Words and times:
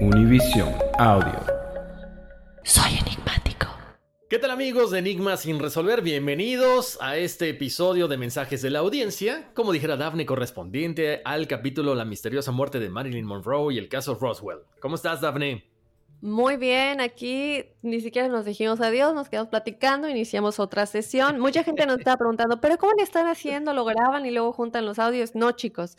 Univision 0.00 0.74
Audio. 0.98 1.40
Soy 2.64 2.98
enigmático. 2.98 3.66
¿Qué 4.28 4.38
tal 4.38 4.50
amigos 4.50 4.90
de 4.90 4.98
Enigma 4.98 5.36
sin 5.36 5.58
resolver? 5.58 6.02
Bienvenidos 6.02 6.98
a 7.00 7.16
este 7.16 7.48
episodio 7.48 8.08
de 8.08 8.16
Mensajes 8.16 8.60
de 8.62 8.70
la 8.70 8.80
Audiencia, 8.80 9.50
como 9.54 9.72
dijera 9.72 9.96
Daphne, 9.96 10.26
correspondiente 10.26 11.22
al 11.24 11.46
capítulo 11.46 11.94
La 11.94 12.04
misteriosa 12.04 12.50
muerte 12.50 12.80
de 12.80 12.90
Marilyn 12.90 13.24
Monroe 13.24 13.74
y 13.74 13.78
el 13.78 13.88
caso 13.88 14.18
Roswell. 14.20 14.60
¿Cómo 14.80 14.96
estás, 14.96 15.20
Daphne? 15.20 15.64
Muy 16.20 16.56
bien, 16.56 17.00
aquí 17.00 17.64
ni 17.82 18.00
siquiera 18.00 18.26
nos 18.26 18.44
dijimos 18.44 18.80
adiós, 18.80 19.14
nos 19.14 19.28
quedamos 19.28 19.50
platicando, 19.50 20.08
iniciamos 20.08 20.58
otra 20.58 20.84
sesión. 20.84 21.38
Mucha 21.38 21.62
gente 21.62 21.86
nos 21.86 21.98
estaba 21.98 22.16
preguntando, 22.16 22.60
¿pero 22.60 22.76
cómo 22.76 22.92
le 22.94 23.04
están 23.04 23.28
haciendo? 23.28 23.72
¿Lo 23.72 23.84
graban 23.84 24.26
y 24.26 24.32
luego 24.32 24.52
juntan 24.52 24.84
los 24.84 24.98
audios? 24.98 25.36
No, 25.36 25.52
chicos. 25.52 25.96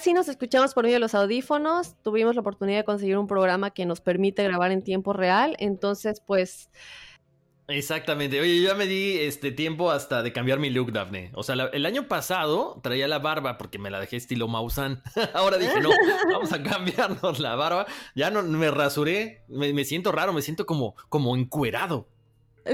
Sí 0.00 0.12
nos 0.12 0.26
escuchamos 0.28 0.74
por 0.74 0.82
medio 0.82 0.96
de 0.96 1.00
los 1.00 1.14
audífonos, 1.14 1.94
tuvimos 2.02 2.34
la 2.34 2.40
oportunidad 2.40 2.78
de 2.78 2.84
conseguir 2.84 3.16
un 3.16 3.28
programa 3.28 3.70
que 3.70 3.86
nos 3.86 4.00
permite 4.00 4.42
grabar 4.42 4.72
en 4.72 4.82
tiempo 4.82 5.12
real, 5.12 5.54
entonces 5.60 6.20
pues 6.20 6.68
Exactamente. 7.70 8.40
Oye, 8.40 8.60
yo 8.60 8.68
ya 8.68 8.74
me 8.74 8.86
di 8.86 9.18
este 9.18 9.52
tiempo 9.52 9.90
hasta 9.90 10.22
de 10.22 10.32
cambiar 10.32 10.58
mi 10.58 10.70
look, 10.70 10.92
Daphne. 10.92 11.30
O 11.34 11.42
sea, 11.42 11.54
el 11.72 11.86
año 11.86 12.08
pasado 12.08 12.80
traía 12.82 13.06
la 13.08 13.18
barba 13.18 13.58
porque 13.58 13.78
me 13.78 13.90
la 13.90 14.00
dejé 14.00 14.16
estilo 14.16 14.48
Mausan. 14.48 15.02
Ahora 15.34 15.56
dije, 15.56 15.80
no, 15.80 15.90
vamos 16.32 16.52
a 16.52 16.62
cambiarnos 16.62 17.38
la 17.38 17.54
barba. 17.54 17.86
Ya 18.14 18.30
no 18.30 18.42
me 18.42 18.70
rasuré. 18.70 19.44
Me, 19.48 19.84
siento 19.84 20.12
raro, 20.12 20.32
me 20.32 20.42
siento 20.42 20.66
como, 20.66 20.96
como 21.08 21.36
encuerado. 21.36 22.08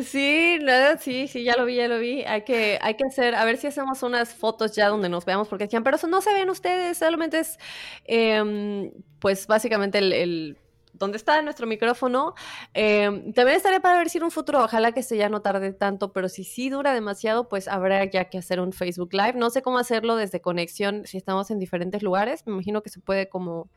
Sí, 0.03 0.59
sí, 1.01 1.29
sí, 1.29 1.45
ya 1.45 1.57
lo 1.57 1.65
vi, 1.65 1.77
ya 1.77 1.89
lo 1.89 1.99
vi. 1.99 2.23
Hay 2.25 2.43
que, 2.43 2.79
hay 2.83 2.95
que 2.95 3.05
hacer, 3.05 3.35
a 3.35 3.45
ver 3.45 3.57
si 3.57 3.69
hacemos 3.69 4.03
unas 4.03 4.35
fotos 4.35 4.75
ya 4.75 4.89
donde 4.89 5.09
nos 5.09 5.25
veamos, 5.25 5.47
porque 5.49 5.65
decían, 5.65 5.85
pero 5.85 5.97
eso 5.97 6.09
no 6.09 6.21
se 6.21 6.33
ven 6.35 6.51
ustedes, 6.51 6.99
solamente 6.99 7.39
es, 7.39 7.57
em, 8.05 8.91
pues 9.21 9.47
básicamente 9.47 9.99
el- 9.99 10.59
donde 10.99 11.17
está 11.17 11.41
nuestro 11.43 11.67
micrófono. 11.67 12.35
Em, 12.75 13.33
también 13.33 13.57
estaría 13.57 13.81
para 13.81 13.99
ver 13.99 14.09
si 14.11 14.19
en 14.19 14.25
un 14.25 14.31
futuro, 14.31 14.63
ojalá 14.65 14.93
que 14.93 15.01
este 15.01 15.17
ya 15.17 15.29
no 15.29 15.43
tarde 15.43 15.73
tanto, 15.73 16.13
pero 16.13 16.29
si 16.29 16.45
sí 16.45 16.69
dura 16.71 16.93
demasiado, 16.95 17.49
pues 17.49 17.69
habrá 17.69 18.05
ya 18.05 18.25
que 18.31 18.39
hacer 18.39 18.61
un 18.61 18.73
Facebook 18.73 19.13
Live. 19.13 19.35
No 19.35 19.51
sé 19.51 19.63
cómo 19.63 19.79
hacerlo 19.79 20.17
desde 20.17 20.41
conexión 20.41 21.03
si 21.07 21.17
estamos 21.17 21.51
en 21.51 21.59
diferentes 21.59 22.03
lugares. 22.03 22.47
Me 22.47 22.53
imagino 22.55 22.83
que 22.83 22.91
se 22.91 23.01
puede 23.01 23.29
como... 23.29 23.69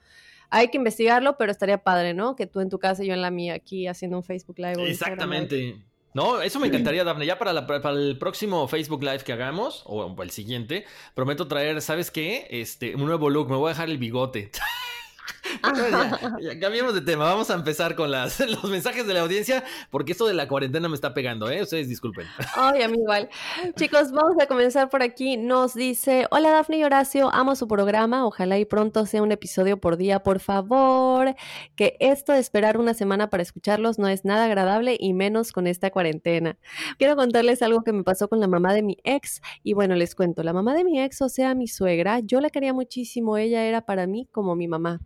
Hay 0.52 0.69
que 0.69 0.78
investigarlo, 0.78 1.38
pero 1.38 1.52
estaría 1.52 1.84
padre, 1.84 2.16
¿no? 2.16 2.35
Que 2.35 2.47
tú 2.47 2.59
en 2.59 2.69
tu 2.69 2.79
casa 2.79 3.03
y 3.03 3.08
yo 3.08 3.13
en 3.13 3.22
la 3.22 3.29
mía 3.29 3.53
aquí 3.53 3.85
haciendo 3.88 4.18
un 4.18 4.24
Facebook 4.24 4.58
Live. 4.58 4.90
Exactamente. 4.90 5.84
No, 6.16 6.41
eso 6.41 6.59
me 6.59 6.66
encantaría, 6.66 7.03
Daphne. 7.03 7.28
Ya 7.28 7.38
para, 7.38 7.53
la- 7.53 7.68
para 7.68 7.91
el 7.91 8.18
próximo 8.18 8.68
Facebook 8.68 9.03
Live 9.03 9.19
que 9.19 9.31
hagamos, 9.31 9.84
o 9.85 10.16
el 10.24 10.31
siguiente, 10.31 10.85
prometo 11.13 11.47
traer, 11.47 11.79
¿sabes 11.84 12.09
qué? 12.09 12.47
Este, 12.50 12.96
un 12.96 13.06
nuevo 13.06 13.29
look. 13.29 13.47
Me 13.47 13.58
voy 13.58 13.68
a 13.68 13.74
dejar 13.74 13.90
el 13.90 14.00
bigote. 14.00 14.50
ya, 15.64 16.38
ya, 16.40 16.60
cambiemos 16.60 16.94
de 16.94 17.02
tema. 17.02 17.26
Vamos 17.26 17.50
a 17.50 17.56
empezar 17.56 17.96
con 17.96 18.12
las, 18.12 18.40
los 18.50 18.66
mensajes 18.66 19.06
de 19.08 19.14
la 19.14 19.22
audiencia, 19.22 19.64
porque 19.90 20.12
esto 20.12 20.28
de 20.28 20.34
la 20.34 20.48
cuarentena 20.48 20.90
me 20.90 20.96
está 20.96 21.14
pegando, 21.14 21.50
¿eh? 21.50 21.62
Ustedes 21.62 21.88
disculpen. 21.88 22.26
Ay, 22.56 22.82
a 22.82 22.88
mí 22.88 22.98
igual. 22.98 23.30
Chicos, 23.76 24.12
vamos 24.12 24.36
a 24.42 24.48
comenzar 24.48 24.90
por 24.90 25.04
aquí. 25.04 25.38
Nos 25.38 25.74
dice, 25.74 26.28
hola 26.32 26.52
Dafne 26.52 26.78
y 26.78 26.84
Horacio, 26.84 27.34
amo 27.34 27.56
su 27.56 27.68
programa, 27.68 28.26
ojalá 28.26 28.58
y 28.58 28.66
pronto 28.66 29.06
sea 29.06 29.22
un 29.22 29.32
episodio 29.32 29.80
por 29.80 29.98
día, 29.98 30.24
por 30.24 30.40
favor. 30.40 31.36
Que 31.76 31.96
esto 32.00 32.34
de 32.34 32.40
esperar 32.40 32.78
una 32.78 32.94
semana 32.94 33.30
para 33.30 33.44
escucharlos 33.44 34.00
no 34.00 34.08
es 34.08 34.26
nada 34.26 34.46
agradable 34.46 34.98
y 35.00 35.14
menos 35.14 35.52
con 35.52 35.68
esta 35.68 35.92
cuarentena. 35.92 36.58
Quiero 36.98 37.16
contarles 37.16 37.62
algo 37.62 37.84
que 37.84 37.94
me 37.94 38.04
pasó 38.04 38.28
con 38.28 38.40
la 38.40 38.48
mamá 38.48 38.74
de 38.74 38.84
mi 38.84 38.98
ex 39.04 39.42
y 39.64 39.74
bueno, 39.74 39.96
les 39.96 40.16
cuento, 40.16 40.44
la 40.44 40.54
mamá 40.54 40.74
de 40.74 40.84
mi 40.84 41.02
ex, 41.02 41.22
o 41.22 41.30
sea, 41.30 41.56
mi 41.56 41.68
suegra, 41.68 42.20
yo 42.20 42.42
la 42.42 42.50
quería 42.50 42.74
muchísimo, 42.74 43.38
ella 43.38 43.64
era 43.66 43.82
para 43.82 44.08
mí 44.08 44.28
como 44.32 44.56
mi 44.56 44.68
mamá. 44.68 45.00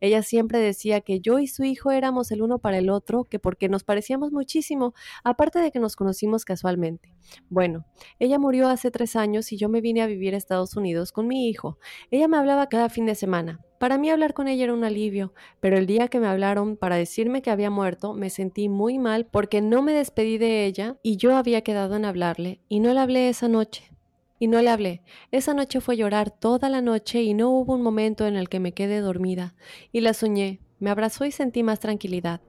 Ella 0.00 0.22
siempre 0.22 0.58
decía 0.58 1.00
que 1.00 1.20
yo 1.20 1.38
y 1.38 1.46
su 1.46 1.64
hijo 1.64 1.90
éramos 1.90 2.30
el 2.30 2.42
uno 2.42 2.58
para 2.58 2.78
el 2.78 2.90
otro, 2.90 3.24
que 3.24 3.38
porque 3.38 3.68
nos 3.68 3.84
parecíamos 3.84 4.32
muchísimo, 4.32 4.94
aparte 5.24 5.58
de 5.60 5.70
que 5.70 5.80
nos 5.80 5.96
conocimos 5.96 6.44
casualmente. 6.44 7.14
Bueno, 7.48 7.84
ella 8.18 8.38
murió 8.38 8.68
hace 8.68 8.90
tres 8.90 9.16
años 9.16 9.52
y 9.52 9.56
yo 9.56 9.68
me 9.68 9.80
vine 9.80 10.02
a 10.02 10.06
vivir 10.06 10.34
a 10.34 10.38
Estados 10.38 10.76
Unidos 10.76 11.12
con 11.12 11.26
mi 11.26 11.48
hijo. 11.48 11.78
Ella 12.10 12.28
me 12.28 12.36
hablaba 12.36 12.68
cada 12.68 12.88
fin 12.88 13.06
de 13.06 13.14
semana. 13.14 13.60
Para 13.78 13.96
mí 13.96 14.10
hablar 14.10 14.34
con 14.34 14.48
ella 14.48 14.64
era 14.64 14.74
un 14.74 14.82
alivio, 14.82 15.32
pero 15.60 15.78
el 15.78 15.86
día 15.86 16.08
que 16.08 16.18
me 16.18 16.26
hablaron 16.26 16.76
para 16.76 16.96
decirme 16.96 17.42
que 17.42 17.50
había 17.50 17.70
muerto, 17.70 18.12
me 18.12 18.28
sentí 18.28 18.68
muy 18.68 18.98
mal 18.98 19.26
porque 19.26 19.60
no 19.60 19.82
me 19.82 19.92
despedí 19.92 20.36
de 20.36 20.66
ella 20.66 20.96
y 21.02 21.16
yo 21.16 21.36
había 21.36 21.62
quedado 21.62 21.94
en 21.94 22.04
hablarle 22.04 22.60
y 22.68 22.80
no 22.80 22.92
le 22.92 23.00
hablé 23.00 23.28
esa 23.28 23.46
noche. 23.46 23.97
Y 24.38 24.46
no 24.46 24.62
le 24.62 24.70
hablé. 24.70 25.02
Esa 25.30 25.54
noche 25.54 25.80
fue 25.80 25.96
llorar 25.96 26.30
toda 26.30 26.68
la 26.68 26.80
noche 26.80 27.22
y 27.22 27.34
no 27.34 27.50
hubo 27.50 27.74
un 27.74 27.82
momento 27.82 28.26
en 28.26 28.36
el 28.36 28.48
que 28.48 28.60
me 28.60 28.72
quedé 28.72 29.00
dormida. 29.00 29.54
Y 29.92 30.00
la 30.00 30.14
soñé. 30.14 30.60
Me 30.78 30.90
abrazó 30.90 31.24
y 31.24 31.32
sentí 31.32 31.62
más 31.62 31.80
tranquilidad. 31.80 32.40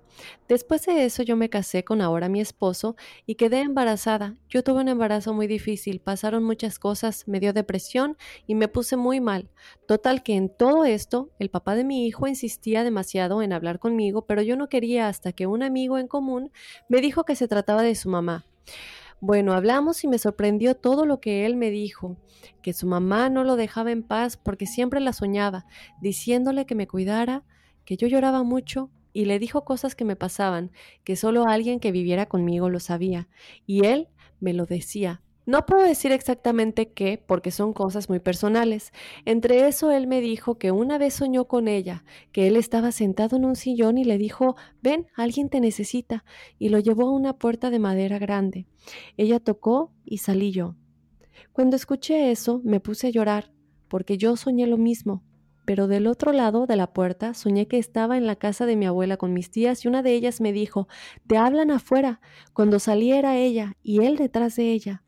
Después 0.47 0.85
de 0.85 1.05
eso 1.05 1.23
yo 1.23 1.35
me 1.35 1.49
casé 1.49 1.83
con 1.83 2.01
ahora 2.01 2.29
mi 2.29 2.41
esposo 2.41 2.95
y 3.25 3.35
quedé 3.35 3.61
embarazada. 3.61 4.35
Yo 4.49 4.63
tuve 4.63 4.81
un 4.81 4.87
embarazo 4.87 5.33
muy 5.33 5.47
difícil, 5.47 5.99
pasaron 5.99 6.43
muchas 6.43 6.79
cosas, 6.79 7.27
me 7.27 7.39
dio 7.39 7.53
depresión 7.53 8.17
y 8.47 8.55
me 8.55 8.67
puse 8.67 8.97
muy 8.97 9.21
mal. 9.21 9.49
Total 9.87 10.23
que 10.23 10.35
en 10.35 10.49
todo 10.49 10.85
esto 10.85 11.29
el 11.39 11.49
papá 11.49 11.75
de 11.75 11.83
mi 11.83 12.05
hijo 12.07 12.27
insistía 12.27 12.83
demasiado 12.83 13.41
en 13.41 13.53
hablar 13.53 13.79
conmigo, 13.79 14.25
pero 14.25 14.41
yo 14.41 14.55
no 14.55 14.69
quería 14.69 15.07
hasta 15.07 15.31
que 15.31 15.47
un 15.47 15.63
amigo 15.63 15.97
en 15.97 16.07
común 16.07 16.51
me 16.87 17.01
dijo 17.01 17.23
que 17.23 17.35
se 17.35 17.47
trataba 17.47 17.83
de 17.83 17.95
su 17.95 18.09
mamá. 18.09 18.45
Bueno, 19.21 19.53
hablamos 19.53 20.03
y 20.05 20.07
me 20.07 20.17
sorprendió 20.17 20.75
todo 20.75 21.05
lo 21.05 21.19
que 21.19 21.45
él 21.45 21.57
me 21.57 21.71
dijo, 21.71 22.15
que 22.61 22.71
su 22.71 22.87
mamá 22.87 23.29
no 23.29 23.43
lo 23.43 23.57
dejaba 23.57 23.91
en 23.91 24.01
paz 24.01 24.37
porque 24.37 24.65
siempre 24.65 25.01
la 25.01 25.11
soñaba, 25.11 25.65
diciéndole 26.01 26.65
que 26.65 26.75
me 26.75 26.87
cuidara, 26.87 27.43
que 27.83 27.97
yo 27.97 28.07
lloraba 28.07 28.43
mucho 28.43 28.91
y 29.11 29.25
le 29.25 29.37
dijo 29.37 29.65
cosas 29.65 29.93
que 29.93 30.05
me 30.05 30.15
pasaban, 30.15 30.71
que 31.03 31.17
solo 31.17 31.47
alguien 31.47 31.81
que 31.81 31.91
viviera 31.91 32.27
conmigo 32.27 32.69
lo 32.69 32.79
sabía, 32.79 33.27
y 33.65 33.85
él 33.85 34.07
me 34.39 34.53
lo 34.53 34.65
decía. 34.65 35.21
No 35.49 35.65
puedo 35.65 35.81
decir 35.81 36.11
exactamente 36.11 36.91
qué, 36.91 37.17
porque 37.25 37.49
son 37.49 37.73
cosas 37.73 38.07
muy 38.07 38.19
personales. 38.19 38.91
Entre 39.25 39.67
eso, 39.67 39.89
él 39.89 40.05
me 40.05 40.21
dijo 40.21 40.59
que 40.59 40.69
una 40.69 40.99
vez 40.99 41.15
soñó 41.15 41.45
con 41.45 41.67
ella, 41.67 42.05
que 42.31 42.45
él 42.45 42.55
estaba 42.55 42.91
sentado 42.91 43.35
en 43.35 43.45
un 43.45 43.55
sillón 43.55 43.97
y 43.97 44.03
le 44.03 44.19
dijo, 44.19 44.55
ven, 44.83 45.07
alguien 45.15 45.49
te 45.49 45.59
necesita, 45.59 46.23
y 46.59 46.69
lo 46.69 46.77
llevó 46.77 47.07
a 47.07 47.13
una 47.13 47.39
puerta 47.39 47.71
de 47.71 47.79
madera 47.79 48.19
grande. 48.19 48.67
Ella 49.17 49.39
tocó 49.39 49.91
y 50.05 50.19
salí 50.19 50.51
yo. 50.51 50.75
Cuando 51.51 51.77
escuché 51.77 52.29
eso, 52.29 52.61
me 52.63 52.79
puse 52.79 53.07
a 53.07 53.09
llorar, 53.09 53.51
porque 53.87 54.19
yo 54.19 54.37
soñé 54.37 54.67
lo 54.67 54.77
mismo, 54.77 55.23
pero 55.65 55.87
del 55.87 56.05
otro 56.05 56.31
lado 56.31 56.67
de 56.67 56.75
la 56.75 56.93
puerta 56.93 57.33
soñé 57.33 57.67
que 57.67 57.79
estaba 57.79 58.17
en 58.17 58.27
la 58.27 58.35
casa 58.35 58.67
de 58.67 58.75
mi 58.75 58.85
abuela 58.85 59.17
con 59.17 59.33
mis 59.33 59.49
tías 59.49 59.83
y 59.83 59.87
una 59.87 60.03
de 60.03 60.13
ellas 60.13 60.41
me 60.41 60.53
dijo, 60.53 60.87
te 61.25 61.37
hablan 61.37 61.71
afuera. 61.71 62.21
Cuando 62.53 62.77
salí 62.77 63.13
era 63.13 63.35
ella 63.35 63.73
y 63.81 64.03
él 64.03 64.15
detrás 64.15 64.55
de 64.55 64.71
ella. 64.71 65.03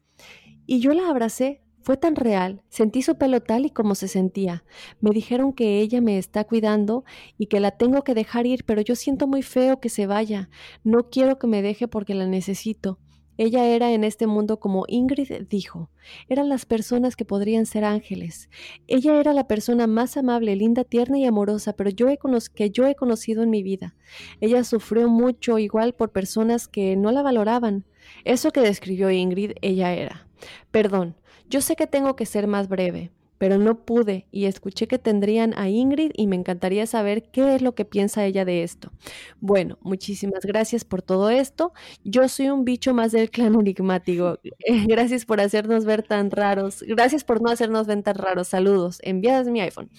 Y 0.72 0.80
yo 0.80 0.94
la 0.94 1.10
abracé. 1.10 1.60
Fue 1.82 1.98
tan 1.98 2.16
real, 2.16 2.62
sentí 2.70 3.02
su 3.02 3.18
pelo 3.18 3.42
tal 3.42 3.66
y 3.66 3.72
como 3.72 3.94
se 3.94 4.08
sentía. 4.08 4.64
Me 5.02 5.10
dijeron 5.12 5.52
que 5.52 5.82
ella 5.82 6.00
me 6.00 6.18
está 6.18 6.46
cuidando 6.46 7.04
y 7.38 7.48
que 7.48 7.60
la 7.60 7.72
tengo 7.72 8.04
que 8.06 8.14
dejar 8.14 8.46
ir, 8.46 8.64
pero 8.64 8.80
yo 8.80 8.96
siento 8.96 9.28
muy 9.28 9.42
feo 9.42 9.82
que 9.82 9.90
se 9.90 10.08
vaya. 10.08 10.50
No 10.86 11.10
quiero 11.10 11.38
que 11.38 11.48
me 11.48 11.62
deje 11.62 11.90
porque 11.90 12.14
la 12.14 12.26
necesito. 12.26 13.00
Ella 13.36 13.66
era 13.66 13.92
en 13.92 14.06
este 14.06 14.28
mundo 14.28 14.62
como 14.62 14.86
Ingrid 14.88 15.46
dijo, 15.50 15.90
eran 16.30 16.48
las 16.48 16.66
personas 16.66 17.18
que 17.18 17.26
podrían 17.26 17.66
ser 17.66 17.84
ángeles. 17.84 18.50
Ella 18.88 19.20
era 19.20 19.34
la 19.34 19.48
persona 19.48 19.88
más 19.88 20.16
amable, 20.16 20.56
linda, 20.56 20.86
tierna 20.86 21.18
y 21.18 21.26
amorosa, 21.26 21.74
pero 21.74 21.90
yo 21.90 22.08
he 22.08 22.18
que 22.56 22.72
yo 22.72 22.88
he 22.88 22.96
conocido 22.96 23.44
en 23.44 23.50
mi 23.50 23.62
vida. 23.62 23.98
Ella 24.40 24.64
sufrió 24.64 25.10
mucho 25.10 25.58
igual 25.58 25.96
por 25.96 26.14
personas 26.14 26.70
que 26.70 26.96
no 26.96 27.12
la 27.12 27.24
valoraban. 27.24 27.84
Eso 28.24 28.52
que 28.52 28.62
describió 28.62 29.12
Ingrid, 29.12 29.52
ella 29.62 29.94
era. 29.94 30.31
Perdón, 30.72 31.16
yo 31.50 31.62
sé 31.62 31.76
que 31.76 31.88
tengo 31.88 32.16
que 32.16 32.26
ser 32.26 32.48
más 32.48 32.68
breve, 32.70 33.12
pero 33.38 33.58
no 33.58 33.86
pude 33.86 34.28
y 34.32 34.46
escuché 34.46 34.88
que 34.88 35.00
tendrían 35.00 35.54
a 35.58 35.68
Ingrid 35.68 36.12
y 36.16 36.28
me 36.28 36.36
encantaría 36.36 36.86
saber 36.86 37.24
qué 37.32 37.56
es 37.56 37.64
lo 37.64 37.74
que 37.74 37.86
piensa 37.86 38.24
ella 38.24 38.46
de 38.46 38.62
esto. 38.62 38.92
Bueno, 39.40 39.80
muchísimas 39.82 40.46
gracias 40.46 40.86
por 40.86 41.02
todo 41.02 41.32
esto. 41.32 41.74
Yo 42.04 42.30
soy 42.30 42.50
un 42.50 42.66
bicho 42.66 42.94
más 42.94 43.12
del 43.12 43.32
clan 43.32 43.56
enigmático. 43.60 44.40
gracias 44.88 45.26
por 45.26 45.42
hacernos 45.42 45.86
ver 45.86 46.04
tan 46.04 46.30
raros. 46.30 46.84
Gracias 46.88 47.24
por 47.24 47.42
no 47.42 47.50
hacernos 47.50 47.88
ver 47.88 48.04
tan 48.04 48.16
raros. 48.16 48.48
Saludos. 48.48 49.00
Enviadas 49.02 49.48
mi 49.48 49.60
iPhone. 49.60 49.90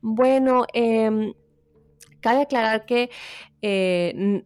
Bueno, 0.00 0.64
eh, 0.72 1.34
cabe 2.20 2.42
aclarar 2.42 2.86
que 2.86 3.10
eh, 3.60 4.44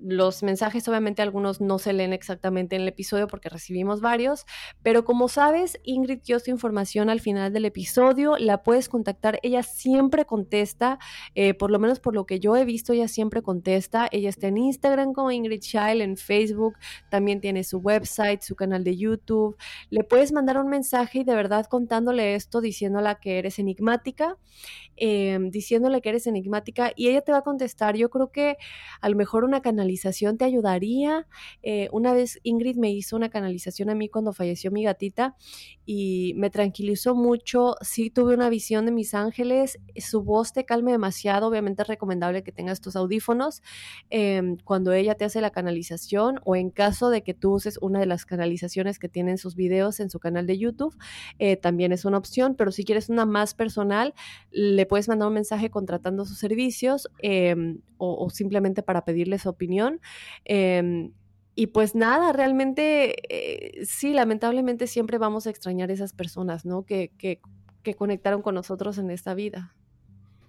los 0.00 0.42
mensajes, 0.42 0.86
obviamente 0.88 1.22
algunos 1.22 1.60
no 1.60 1.78
se 1.78 1.92
leen 1.92 2.12
exactamente 2.12 2.76
en 2.76 2.82
el 2.82 2.88
episodio 2.88 3.26
porque 3.26 3.48
recibimos 3.48 4.00
varios, 4.00 4.44
pero 4.82 5.04
como 5.04 5.28
sabes, 5.28 5.78
Ingrid 5.84 6.20
dio 6.22 6.38
su 6.38 6.50
información 6.50 7.08
al 7.10 7.20
final 7.20 7.52
del 7.52 7.64
episodio, 7.64 8.36
la 8.38 8.62
puedes 8.62 8.88
contactar, 8.88 9.38
ella 9.42 9.62
siempre 9.62 10.24
contesta, 10.24 10.98
eh, 11.34 11.54
por 11.54 11.70
lo 11.70 11.78
menos 11.78 12.00
por 12.00 12.14
lo 12.14 12.26
que 12.26 12.40
yo 12.40 12.56
he 12.56 12.64
visto, 12.64 12.92
ella 12.92 13.08
siempre 13.08 13.42
contesta, 13.42 14.08
ella 14.10 14.28
está 14.28 14.48
en 14.48 14.58
Instagram 14.58 15.12
como 15.12 15.30
Ingrid 15.30 15.60
Child, 15.60 16.02
en 16.02 16.16
Facebook, 16.16 16.76
también 17.10 17.40
tiene 17.40 17.64
su 17.64 17.78
website, 17.78 18.42
su 18.42 18.54
canal 18.54 18.84
de 18.84 18.96
YouTube, 18.96 19.56
le 19.90 20.04
puedes 20.04 20.32
mandar 20.32 20.58
un 20.58 20.68
mensaje 20.68 21.20
y 21.20 21.24
de 21.24 21.34
verdad 21.34 21.66
contándole 21.66 22.34
esto, 22.34 22.60
diciéndola 22.60 23.16
que 23.16 23.38
eres 23.38 23.58
enigmática, 23.58 24.36
em, 24.96 25.50
diciéndole 25.50 26.00
que 26.00 26.10
eres 26.10 26.26
enigmática 26.26 26.92
y 26.94 27.08
ella 27.08 27.22
te 27.22 27.32
va 27.32 27.38
a 27.38 27.42
contestar, 27.42 27.96
yo 27.96 28.10
creo 28.10 28.30
que 28.30 28.56
a 29.00 29.08
lo 29.08 29.16
mejor 29.16 29.44
una 29.44 29.62
canal 29.62 29.85
canalización 29.86 30.36
te 30.36 30.44
ayudaría. 30.44 31.26
Eh, 31.62 31.88
una 31.92 32.12
vez 32.12 32.40
Ingrid 32.42 32.76
me 32.76 32.90
hizo 32.90 33.14
una 33.14 33.28
canalización 33.28 33.88
a 33.88 33.94
mí 33.94 34.08
cuando 34.08 34.32
falleció 34.32 34.72
mi 34.72 34.82
gatita 34.82 35.36
y 35.84 36.34
me 36.36 36.50
tranquilizó 36.50 37.14
mucho. 37.14 37.76
Sí 37.82 38.10
tuve 38.10 38.34
una 38.34 38.48
visión 38.48 38.84
de 38.86 38.92
mis 38.92 39.14
ángeles, 39.14 39.78
su 39.96 40.22
voz 40.22 40.52
te 40.52 40.64
calma 40.64 40.90
demasiado. 40.90 41.46
Obviamente 41.46 41.82
es 41.82 41.88
recomendable 41.88 42.42
que 42.42 42.50
tengas 42.50 42.80
tus 42.80 42.96
audífonos 42.96 43.62
em, 44.10 44.56
cuando 44.64 44.92
ella 44.92 45.14
te 45.14 45.24
hace 45.24 45.40
la 45.40 45.50
canalización 45.50 46.40
o 46.44 46.56
en 46.56 46.70
caso 46.70 47.08
de 47.10 47.22
que 47.22 47.34
tú 47.34 47.54
uses 47.54 47.78
una 47.80 48.00
de 48.00 48.06
las 48.06 48.26
canalizaciones 48.26 48.98
que 48.98 49.08
tienen 49.08 49.38
sus 49.38 49.54
videos 49.54 50.00
en 50.00 50.10
su 50.10 50.18
canal 50.18 50.46
de 50.46 50.58
YouTube, 50.58 50.96
eh, 51.38 51.56
también 51.56 51.92
es 51.92 52.04
una 52.04 52.18
opción. 52.18 52.56
Pero 52.56 52.72
si 52.72 52.84
quieres 52.84 53.08
una 53.08 53.24
más 53.24 53.54
personal, 53.54 54.14
le 54.50 54.84
puedes 54.86 55.08
mandar 55.08 55.28
un 55.28 55.34
mensaje 55.34 55.70
contratando 55.70 56.24
sus 56.24 56.38
servicios 56.38 57.08
em, 57.18 57.80
o, 57.98 58.24
o 58.24 58.30
simplemente 58.30 58.82
para 58.82 59.04
pedirle 59.04 59.38
su 59.38 59.48
opinión 59.48 59.75
Em, 60.44 61.12
y 61.54 61.68
pues 61.68 61.94
nada, 61.94 62.32
realmente, 62.32 63.14
eh, 63.28 63.84
sí, 63.86 64.12
lamentablemente 64.12 64.86
siempre 64.86 65.16
vamos 65.16 65.46
a 65.46 65.50
extrañar 65.50 65.90
esas 65.90 66.12
personas, 66.12 66.66
¿no? 66.66 66.84
Que, 66.84 67.12
que, 67.18 67.40
conectaron 67.96 68.42
con 68.42 68.56
nosotros 68.56 68.98
en 68.98 69.12
esta 69.12 69.32
vida. 69.32 69.72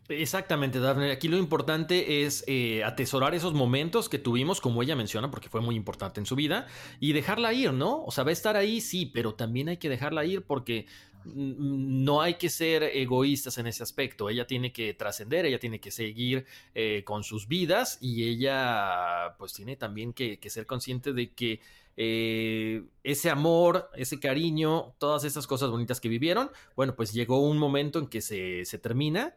Exactamente, 0.09 0.79
Daphne. 0.79 1.11
Aquí 1.11 1.27
lo 1.27 1.37
importante 1.37 2.25
es 2.25 2.43
eh, 2.47 2.83
atesorar 2.83 3.35
esos 3.35 3.53
momentos 3.53 4.09
que 4.09 4.17
tuvimos, 4.17 4.59
como 4.59 4.81
ella 4.81 4.95
menciona, 4.95 5.29
porque 5.29 5.47
fue 5.47 5.61
muy 5.61 5.75
importante 5.75 6.19
en 6.19 6.25
su 6.25 6.35
vida, 6.35 6.65
y 6.99 7.13
dejarla 7.13 7.53
ir, 7.53 7.73
¿no? 7.73 8.03
O 8.05 8.11
sea, 8.11 8.23
va 8.23 8.31
a 8.31 8.33
estar 8.33 8.55
ahí, 8.55 8.81
sí, 8.81 9.05
pero 9.05 9.35
también 9.35 9.69
hay 9.69 9.77
que 9.77 9.87
dejarla 9.87 10.25
ir 10.25 10.41
porque 10.41 10.87
no 11.35 12.21
hay 12.21 12.35
que 12.35 12.49
ser 12.49 12.83
egoístas 12.83 13.57
en 13.57 13.67
ese 13.67 13.83
aspecto. 13.83 14.29
Ella 14.29 14.47
tiene 14.47 14.71
que 14.71 14.93
trascender, 14.93 15.45
ella 15.45 15.59
tiene 15.59 15.79
que 15.79 15.91
seguir 15.91 16.45
eh, 16.73 17.03
con 17.05 17.23
sus 17.23 17.47
vidas 17.47 17.97
y 18.01 18.27
ella 18.27 19.35
pues 19.37 19.53
tiene 19.53 19.75
también 19.75 20.13
que, 20.13 20.39
ser 20.49 20.65
consciente 20.65 21.13
de 21.13 21.33
que 21.33 21.59
eh, 21.97 22.83
ese 23.03 23.29
amor, 23.29 23.89
ese 23.95 24.19
cariño, 24.19 24.93
todas 24.97 25.23
esas 25.23 25.47
cosas 25.47 25.69
bonitas 25.69 25.99
que 25.99 26.09
vivieron, 26.09 26.51
bueno, 26.75 26.95
pues 26.95 27.13
llegó 27.13 27.39
un 27.39 27.57
momento 27.57 27.99
en 27.99 28.07
que 28.07 28.21
se, 28.21 28.63
termina. 28.79 29.35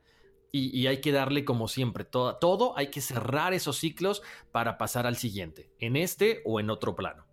Y, 0.53 0.89
hay 0.89 1.01
que 1.01 1.13
darle 1.13 1.45
como 1.45 1.69
siempre, 1.69 2.05
todo, 2.05 2.35
todo 2.37 2.77
hay 2.77 2.89
que 2.89 3.01
cerrar 3.01 3.55
esos 3.55 3.79
ciclos 3.79 4.21
para 4.51 4.79
pasar 4.79 5.07
al 5.07 5.17
siguiente, 5.17 5.71
en 5.79 5.95
este 5.95 6.43
o 6.45 6.59
en 6.59 6.71
otro 6.71 6.97
plano. 6.97 7.30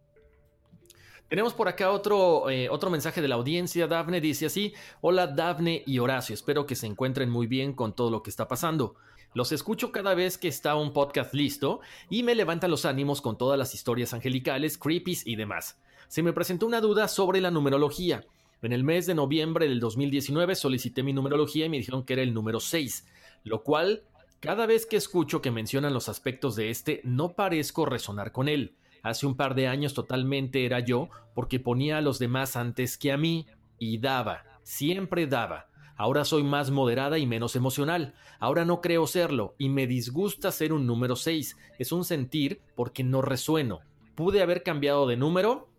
Tenemos 1.30 1.54
por 1.54 1.68
acá 1.68 1.92
otro, 1.92 2.50
eh, 2.50 2.70
otro 2.70 2.90
mensaje 2.90 3.22
de 3.22 3.28
la 3.28 3.36
audiencia. 3.36 3.88
Dafne 3.88 4.22
dice 4.22 4.46
así: 4.46 4.74
Hola 5.02 5.28
Dafne 5.28 5.84
y 5.86 6.00
Horacio, 6.00 6.34
espero 6.34 6.66
que 6.66 6.76
se 6.76 6.88
encuentren 6.88 7.30
muy 7.30 7.48
bien 7.48 7.74
con 7.74 7.94
todo 7.94 8.10
lo 8.10 8.24
que 8.24 8.30
está 8.30 8.48
pasando. 8.48 8.96
Los 9.34 9.52
escucho 9.52 9.92
cada 9.92 10.16
vez 10.16 10.38
que 10.38 10.48
está 10.48 10.76
un 10.76 10.94
podcast 10.94 11.34
listo 11.34 11.82
y 12.10 12.24
me 12.24 12.34
levantan 12.34 12.72
los 12.72 12.86
ánimos 12.86 13.22
con 13.22 13.38
todas 13.38 13.60
las 13.60 13.74
historias 13.74 14.14
angelicales, 14.14 14.78
creepies 14.78 15.28
y 15.28 15.36
demás. 15.36 15.78
Se 16.08 16.24
me 16.24 16.32
presentó 16.32 16.66
una 16.66 16.80
duda 16.80 17.10
sobre 17.10 17.42
la 17.42 17.52
numerología. 17.52 18.26
En 18.62 18.72
el 18.72 18.86
mes 18.86 19.06
de 19.06 19.14
noviembre 19.14 19.68
del 19.68 19.82
2019 19.82 20.56
solicité 20.56 21.04
mi 21.04 21.12
numerología 21.12 21.66
y 21.66 21.70
me 21.70 21.78
dijeron 21.78 22.04
que 22.04 22.14
era 22.14 22.24
el 22.24 22.34
número 22.34 22.62
6, 22.62 23.06
lo 23.44 23.64
cual, 23.64 24.04
cada 24.40 24.66
vez 24.66 24.86
que 24.86 24.96
escucho 24.96 25.42
que 25.42 25.52
mencionan 25.52 25.94
los 25.94 26.08
aspectos 26.10 26.56
de 26.56 26.70
este, 26.70 27.02
no 27.04 27.34
parezco 27.34 27.86
resonar 27.86 28.32
con 28.32 28.48
él. 28.48 28.76
Hace 29.08 29.26
un 29.26 29.36
par 29.36 29.56
de 29.56 29.68
años 29.68 29.94
totalmente 29.94 30.66
era 30.66 30.82
yo 30.82 31.10
porque 31.34 31.60
ponía 31.60 31.98
a 31.98 32.02
los 32.02 32.20
demás 32.20 32.58
antes 32.58 32.98
que 32.98 33.12
a 33.14 33.18
mí 33.18 33.48
y 33.80 34.00
daba, 34.00 34.44
siempre 34.64 35.28
daba. 35.28 35.70
Ahora 35.96 36.26
soy 36.26 36.44
más 36.44 36.72
moderada 36.72 37.18
y 37.18 37.26
menos 37.26 37.56
emocional. 37.56 38.14
Ahora 38.38 38.66
no 38.66 38.82
creo 38.82 39.08
serlo 39.08 39.56
y 39.58 39.70
me 39.70 39.88
disgusta 39.88 40.52
ser 40.52 40.74
un 40.74 40.86
número 40.86 41.16
6. 41.16 41.58
Es 41.80 41.92
un 41.92 42.04
sentir 42.04 42.62
porque 42.76 43.04
no 43.04 43.22
resueno. 43.22 43.80
¿Pude 44.14 44.42
haber 44.42 44.62
cambiado 44.62 45.08
de 45.08 45.16
número? 45.16 45.70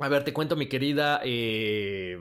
A 0.00 0.08
ver, 0.08 0.24
te 0.24 0.32
cuento 0.32 0.56
mi 0.56 0.66
querida 0.66 1.20
eh, 1.22 2.18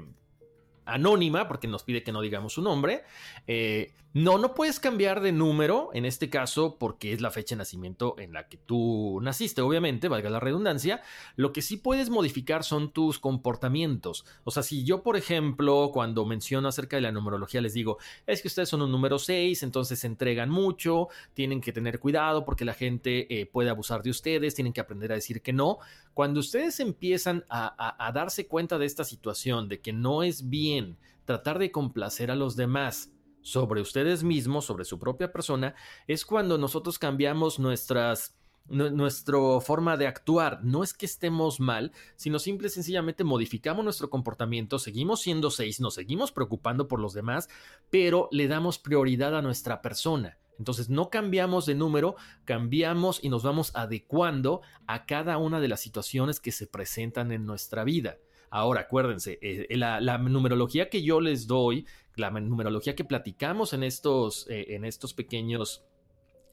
anónima, 0.85 1.47
porque 1.47 1.67
nos 1.67 1.83
pide 1.83 2.03
que 2.03 2.11
no 2.11 2.21
digamos 2.21 2.53
su 2.53 2.61
nombre. 2.61 3.03
Eh, 3.47 3.91
no, 4.13 4.37
no 4.37 4.53
puedes 4.53 4.79
cambiar 4.79 5.21
de 5.21 5.31
número, 5.31 5.89
en 5.93 6.05
este 6.05 6.29
caso, 6.29 6.77
porque 6.77 7.13
es 7.13 7.21
la 7.21 7.31
fecha 7.31 7.55
de 7.55 7.59
nacimiento 7.59 8.13
en 8.19 8.31
la 8.31 8.47
que 8.47 8.57
tú 8.57 9.19
naciste, 9.23 9.63
obviamente, 9.63 10.07
valga 10.07 10.29
la 10.29 10.39
redundancia. 10.39 11.01
Lo 11.35 11.51
que 11.51 11.63
sí 11.63 11.77
puedes 11.77 12.11
modificar 12.11 12.63
son 12.63 12.91
tus 12.91 13.17
comportamientos. 13.17 14.23
O 14.43 14.51
sea, 14.51 14.61
si 14.61 14.83
yo, 14.83 15.01
por 15.01 15.17
ejemplo, 15.17 15.89
cuando 15.91 16.25
menciono 16.25 16.67
acerca 16.67 16.95
de 16.95 17.01
la 17.01 17.11
numerología, 17.11 17.59
les 17.59 17.73
digo, 17.73 17.97
es 18.27 18.43
que 18.43 18.49
ustedes 18.49 18.69
son 18.69 18.83
un 18.83 18.91
número 18.91 19.17
6, 19.17 19.63
entonces 19.63 20.01
se 20.01 20.05
entregan 20.05 20.51
mucho, 20.51 21.07
tienen 21.33 21.59
que 21.59 21.73
tener 21.73 21.99
cuidado 21.99 22.45
porque 22.45 22.65
la 22.65 22.75
gente 22.75 23.41
eh, 23.41 23.47
puede 23.47 23.71
abusar 23.71 24.03
de 24.03 24.11
ustedes, 24.11 24.53
tienen 24.53 24.73
que 24.73 24.81
aprender 24.81 25.11
a 25.11 25.15
decir 25.15 25.41
que 25.41 25.53
no. 25.53 25.79
Cuando 26.13 26.39
ustedes 26.39 26.79
empiezan 26.79 27.45
a 27.49 28.11
darse 28.13 28.45
cuenta 28.45 28.77
de 28.77 28.85
esta 28.85 29.03
situación, 29.05 29.67
de 29.69 29.81
que 29.81 29.91
no 29.91 30.21
es 30.21 30.49
bien 30.49 30.97
tratar 31.25 31.57
de 31.57 31.71
complacer 31.71 32.29
a 32.29 32.35
los 32.35 32.55
demás, 32.55 33.09
sobre 33.43 33.81
ustedes 33.81 34.23
mismos, 34.23 34.65
sobre 34.65 34.85
su 34.85 34.97
propia 34.97 35.31
persona, 35.31 35.75
es 36.07 36.25
cuando 36.25 36.57
nosotros 36.57 36.97
cambiamos 36.97 37.59
nuestras 37.59 38.35
nuestra 38.69 39.37
forma 39.59 39.97
de 39.97 40.07
actuar. 40.07 40.63
No 40.63 40.83
es 40.83 40.93
que 40.93 41.05
estemos 41.05 41.59
mal, 41.59 41.91
sino 42.15 42.39
simple 42.39 42.67
y 42.67 42.71
sencillamente 42.71 43.23
modificamos 43.23 43.83
nuestro 43.83 44.09
comportamiento, 44.09 44.79
seguimos 44.79 45.21
siendo 45.21 45.51
seis, 45.51 45.79
nos 45.79 45.95
seguimos 45.95 46.31
preocupando 46.31 46.87
por 46.87 46.99
los 46.99 47.13
demás, 47.13 47.49
pero 47.89 48.29
le 48.31 48.47
damos 48.47 48.79
prioridad 48.79 49.35
a 49.35 49.41
nuestra 49.41 49.81
persona. 49.81 50.37
Entonces 50.59 50.89
no 50.89 51.09
cambiamos 51.09 51.65
de 51.65 51.75
número, 51.75 52.15
cambiamos 52.45 53.23
y 53.23 53.29
nos 53.29 53.43
vamos 53.43 53.75
adecuando 53.75 54.61
a 54.87 55.05
cada 55.05 55.37
una 55.37 55.59
de 55.59 55.67
las 55.67 55.81
situaciones 55.81 56.39
que 56.39 56.51
se 56.51 56.67
presentan 56.67 57.31
en 57.31 57.45
nuestra 57.45 57.83
vida. 57.83 58.17
Ahora, 58.49 58.81
acuérdense, 58.81 59.39
eh, 59.41 59.65
la, 59.75 59.99
numerología 60.19 60.87
que 60.87 61.01
yo 61.01 61.19
les 61.19 61.47
doy, 61.47 61.87
la 62.15 62.29
numerología 62.31 62.95
que 62.95 63.03
platicamos 63.03 63.73
en 63.73 63.83
estos, 63.83 64.47
eh, 64.49 64.75
en 64.75 64.85
estos 64.85 65.13
pequeños 65.13 65.83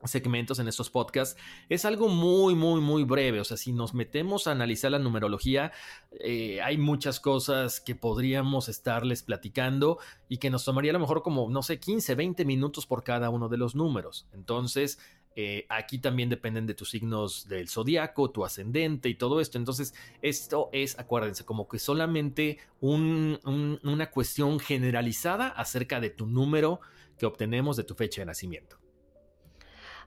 segmentos 0.05 0.59
en 0.59 0.69
estos 0.69 0.88
podcasts 0.88 1.38
es 1.69 1.85
algo 1.85 2.09
muy 2.09 2.55
muy 2.55 2.81
muy 2.81 3.05
breve. 3.05 3.40
O 3.40 3.45
sea 3.45 3.57
si 3.57 3.73
nos 3.73 3.95
metemos 3.95 4.47
a 4.47 4.52
analizar 4.52 4.90
la 4.90 4.99
numerología 4.99 5.73
eh, 6.21 6.61
hay 6.62 6.79
muchas 6.79 7.21
cosas 7.21 7.81
que 7.81 7.95
podríamos 7.95 8.69
estarles 8.69 9.23
platicando 9.23 9.99
y 10.29 10.38
que 10.38 10.50
nos 10.50 10.64
tomaría 10.64 10.93
a 10.93 10.95
lo 10.95 11.00
mejor 11.00 11.23
como 11.23 11.49
no 11.50 11.62
sé 11.62 11.79
15 11.79 12.14
20 12.14 12.45
minutos 12.45 12.87
por 12.87 13.05
cada 13.05 13.31
uno 13.31 13.49
de 13.49 13.59
los 13.59 13.75
números. 13.75 14.26
Entonces 14.33 14.99
eh, 15.37 15.67
aquí 15.69 15.99
también 15.99 16.29
dependen 16.29 16.67
de 16.67 16.75
tus 16.75 16.91
signos 16.91 17.49
del 17.49 17.69
zodiaco, 17.69 18.31
tu 18.31 18.45
ascendente 18.45 19.09
y 19.09 19.15
todo 19.15 19.41
esto. 19.41 19.59
Entonces, 19.59 19.95
esto 20.23 20.69
es, 20.73 20.99
acuérdense, 20.99 21.45
como 21.45 21.69
que 21.69 21.79
solamente 21.79 22.59
una 22.81 24.11
cuestión 24.11 24.59
generalizada 24.59 25.49
acerca 25.49 26.01
de 26.01 26.11
tu 26.11 26.27
número 26.27 26.81
que 27.19 27.27
obtenemos 27.27 27.77
de 27.77 27.85
tu 27.85 27.95
fecha 27.95 28.23
de 28.23 28.27
nacimiento. 28.27 28.81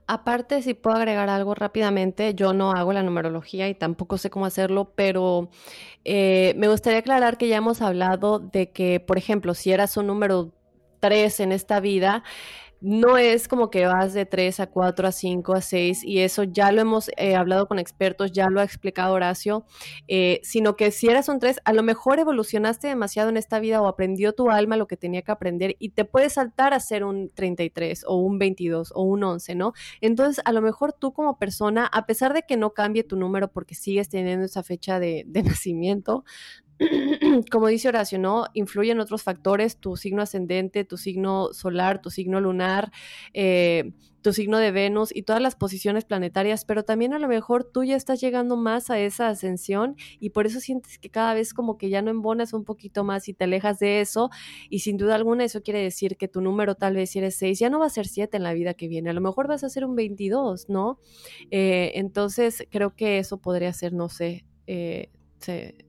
Aparte, 0.05 0.61
si 0.61 0.73
puedo 0.73 0.97
agregar 0.97 1.29
algo 1.29 1.55
rápidamente, 1.55 2.35
yo 2.35 2.51
no 2.51 2.71
hago 2.71 2.91
la 2.91 3.03
numerología 3.03 3.69
y 3.69 3.75
tampoco 3.75 4.17
sé 4.17 4.29
cómo 4.29 4.45
hacerlo, 4.45 4.91
pero 4.95 5.49
eh, 6.03 6.53
me 6.57 6.67
gustaría 6.67 6.99
aclarar 6.99 7.37
que 7.37 7.47
ya 7.47 7.57
hemos 7.57 7.81
hablado 7.81 8.39
de 8.39 8.71
que, 8.71 8.99
por 8.99 9.17
ejemplo, 9.17 9.53
si 9.53 9.71
eras 9.71 9.95
un 9.95 10.07
número 10.07 10.51
3 10.99 11.39
en 11.41 11.51
esta 11.53 11.79
vida, 11.79 12.23
no 12.83 13.17
es 13.17 13.47
como 13.47 13.69
que 13.69 13.85
vas 13.85 14.13
de 14.13 14.25
3 14.25 14.59
a 14.59 14.67
4 14.67 15.07
a 15.07 15.11
5 15.13 15.53
a 15.53 15.61
6 15.61 16.03
y 16.03 16.19
eso 16.19 16.43
ya 16.43 16.69
lo 16.73 16.81
hemos 16.81 17.09
eh, 17.15 17.33
hablado 17.33 17.65
con 17.65 17.79
expertos, 17.79 18.33
ya 18.33 18.49
lo 18.49 18.59
ha 18.59 18.65
explicado 18.65 19.13
Horacio, 19.13 19.63
eh, 20.09 20.41
sino 20.43 20.75
que 20.75 20.91
si 20.91 21.07
eras 21.07 21.29
un 21.29 21.39
3, 21.39 21.61
a 21.63 21.71
lo 21.71 21.81
mejor 21.81 22.19
evolucionaste 22.19 22.89
demasiado 22.89 23.29
en 23.29 23.37
esta 23.37 23.61
vida 23.61 23.81
o 23.81 23.87
aprendió 23.87 24.33
tu 24.33 24.49
alma 24.49 24.75
lo 24.75 24.87
que 24.87 24.97
tenía 24.97 25.21
que 25.21 25.31
aprender 25.31 25.77
y 25.79 25.91
te 25.91 26.03
puedes 26.03 26.33
saltar 26.33 26.73
a 26.73 26.81
ser 26.81 27.05
un 27.05 27.29
33 27.29 28.03
o 28.05 28.17
un 28.17 28.37
22 28.37 28.91
o 28.93 29.03
un 29.03 29.23
11, 29.23 29.55
¿no? 29.55 29.71
Entonces, 30.01 30.43
a 30.43 30.51
lo 30.51 30.61
mejor 30.61 30.91
tú 30.91 31.13
como 31.13 31.39
persona, 31.39 31.85
a 31.85 32.05
pesar 32.05 32.33
de 32.33 32.41
que 32.41 32.57
no 32.57 32.73
cambie 32.73 33.05
tu 33.05 33.15
número 33.15 33.49
porque 33.49 33.75
sigues 33.75 34.09
teniendo 34.09 34.45
esa 34.45 34.61
fecha 34.61 34.99
de, 34.99 35.23
de 35.25 35.43
nacimiento, 35.43 36.25
como 37.51 37.67
dice 37.67 37.89
Horacio, 37.89 38.19
¿no? 38.19 38.45
Influyen 38.53 38.99
otros 38.99 39.23
factores, 39.23 39.77
tu 39.77 39.97
signo 39.97 40.21
ascendente, 40.21 40.85
tu 40.85 40.97
signo 40.97 41.53
solar, 41.53 42.01
tu 42.01 42.09
signo 42.09 42.39
lunar, 42.41 42.91
eh, 43.33 43.93
tu 44.21 44.33
signo 44.33 44.57
de 44.57 44.71
Venus 44.71 45.13
y 45.13 45.23
todas 45.23 45.41
las 45.41 45.55
posiciones 45.55 46.05
planetarias, 46.05 46.65
pero 46.65 46.83
también 46.83 47.13
a 47.13 47.19
lo 47.19 47.27
mejor 47.27 47.65
tú 47.65 47.83
ya 47.83 47.95
estás 47.95 48.21
llegando 48.21 48.55
más 48.55 48.89
a 48.89 48.97
esa 48.97 49.27
ascensión 49.27 49.95
y 50.19 50.29
por 50.29 50.47
eso 50.47 50.59
sientes 50.59 50.97
que 50.97 51.09
cada 51.09 51.33
vez 51.33 51.53
como 51.53 51.77
que 51.77 51.89
ya 51.89 52.01
no 52.01 52.09
embonas 52.09 52.53
un 52.53 52.63
poquito 52.63 53.03
más 53.03 53.27
y 53.27 53.33
te 53.33 53.43
alejas 53.43 53.79
de 53.79 53.99
eso 53.99 54.29
y 54.69 54.79
sin 54.79 54.97
duda 54.97 55.15
alguna 55.15 55.43
eso 55.43 55.61
quiere 55.61 55.81
decir 55.81 56.15
que 56.15 56.29
tu 56.29 56.41
número 56.41 56.75
tal 56.75 56.95
vez 56.95 57.11
si 57.11 57.19
eres 57.19 57.35
6 57.35 57.59
ya 57.59 57.69
no 57.69 57.79
va 57.79 57.87
a 57.87 57.89
ser 57.89 58.07
7 58.07 58.37
en 58.37 58.43
la 58.43 58.53
vida 58.53 58.73
que 58.73 58.87
viene, 58.87 59.09
a 59.09 59.13
lo 59.13 59.21
mejor 59.21 59.47
vas 59.47 59.63
a 59.63 59.69
ser 59.69 59.83
un 59.85 59.95
22, 59.95 60.69
¿no? 60.69 60.99
Eh, 61.51 61.91
entonces 61.95 62.65
creo 62.71 62.95
que 62.95 63.19
eso 63.19 63.37
podría 63.37 63.73
ser, 63.73 63.91
no 63.91 64.07
sé, 64.07 64.45
eh, 64.67 65.09
se, 65.39 65.82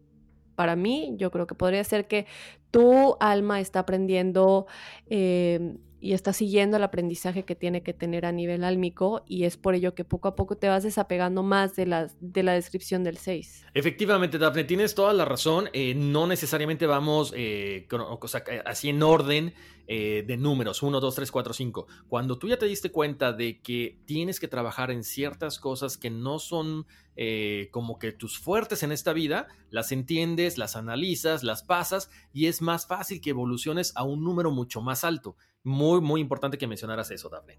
para 0.54 0.76
mí, 0.76 1.14
yo 1.16 1.30
creo 1.30 1.46
que 1.46 1.54
podría 1.54 1.84
ser 1.84 2.06
que 2.06 2.26
tu 2.70 3.16
alma 3.20 3.61
está 3.61 3.80
aprendiendo 3.80 4.66
eh, 5.08 5.76
y 6.04 6.12
está 6.12 6.34
siguiendo 6.34 6.76
el 6.76 6.82
aprendizaje 6.82 7.44
que 7.44 7.54
tiene 7.54 7.82
que 7.82 7.94
tener 7.94 8.26
a 8.26 8.32
nivel 8.32 8.62
álmico 8.62 9.25
y 9.26 9.44
es 9.44 9.56
por 9.56 9.75
ello 9.75 9.94
que 9.94 10.04
poco 10.04 10.28
a 10.28 10.37
poco 10.37 10.54
te 10.54 10.68
vas 10.68 10.82
desapegando 10.82 11.42
más 11.42 11.76
de 11.76 11.87
la, 11.87 12.11
de 12.20 12.42
la 12.42 12.52
descripción 12.52 13.02
del 13.04 13.16
6. 13.16 13.64
Efectivamente, 13.73 14.37
Dafne, 14.37 14.64
tienes 14.64 14.94
toda 14.94 15.14
la 15.14 15.25
razón. 15.25 15.70
Eh, 15.73 15.94
no 15.94 16.26
necesariamente 16.26 16.84
vamos 16.84 17.32
eh, 17.34 17.88
así 18.66 18.90
en 18.90 19.02
orden 19.02 19.54
eh, 19.87 20.25
de 20.26 20.38
números, 20.38 20.82
1, 20.82 20.99
2, 20.99 21.14
3, 21.14 21.30
4, 21.30 21.52
5. 21.52 21.87
Cuando 22.08 22.38
tú 22.38 22.49
ya 22.49 22.58
te 22.58 22.64
diste 22.64 22.90
cuenta 22.90 23.34
de 23.34 23.61
que 23.61 23.99
tienes 24.06 24.40
que 24.40 24.49
trabajar 24.49 24.90
en 24.90 25.04
ciertas 25.04 25.58
cosas 25.58 25.99
que 25.99 26.08
no 26.08 26.38
son 26.38 26.87
eh, 27.16 27.68
como 27.70 27.99
que 27.99 28.11
tus 28.12 28.38
fuertes 28.38 28.82
en 28.82 28.92
esta 28.92 29.12
vida, 29.12 29.46
las 29.70 29.92
entiendes, 29.92 30.56
las 30.56 30.75
analizas, 30.75 31.42
las 31.42 31.62
pasas 31.62 32.11
y 32.32 32.46
es 32.46 32.62
más 32.62 32.87
fácil 32.87 33.20
que 33.20 33.30
evoluciones 33.30 33.92
a 33.94 34.04
un 34.04 34.25
número 34.25 34.50
mucho 34.50 34.80
más 34.80 35.04
alto. 35.04 35.37
Muy, 35.64 36.00
muy 36.00 36.21
importante 36.21 36.59
que 36.59 36.66
mencionaras 36.66 37.11
eso, 37.11 37.28
Daphne. 37.28 37.59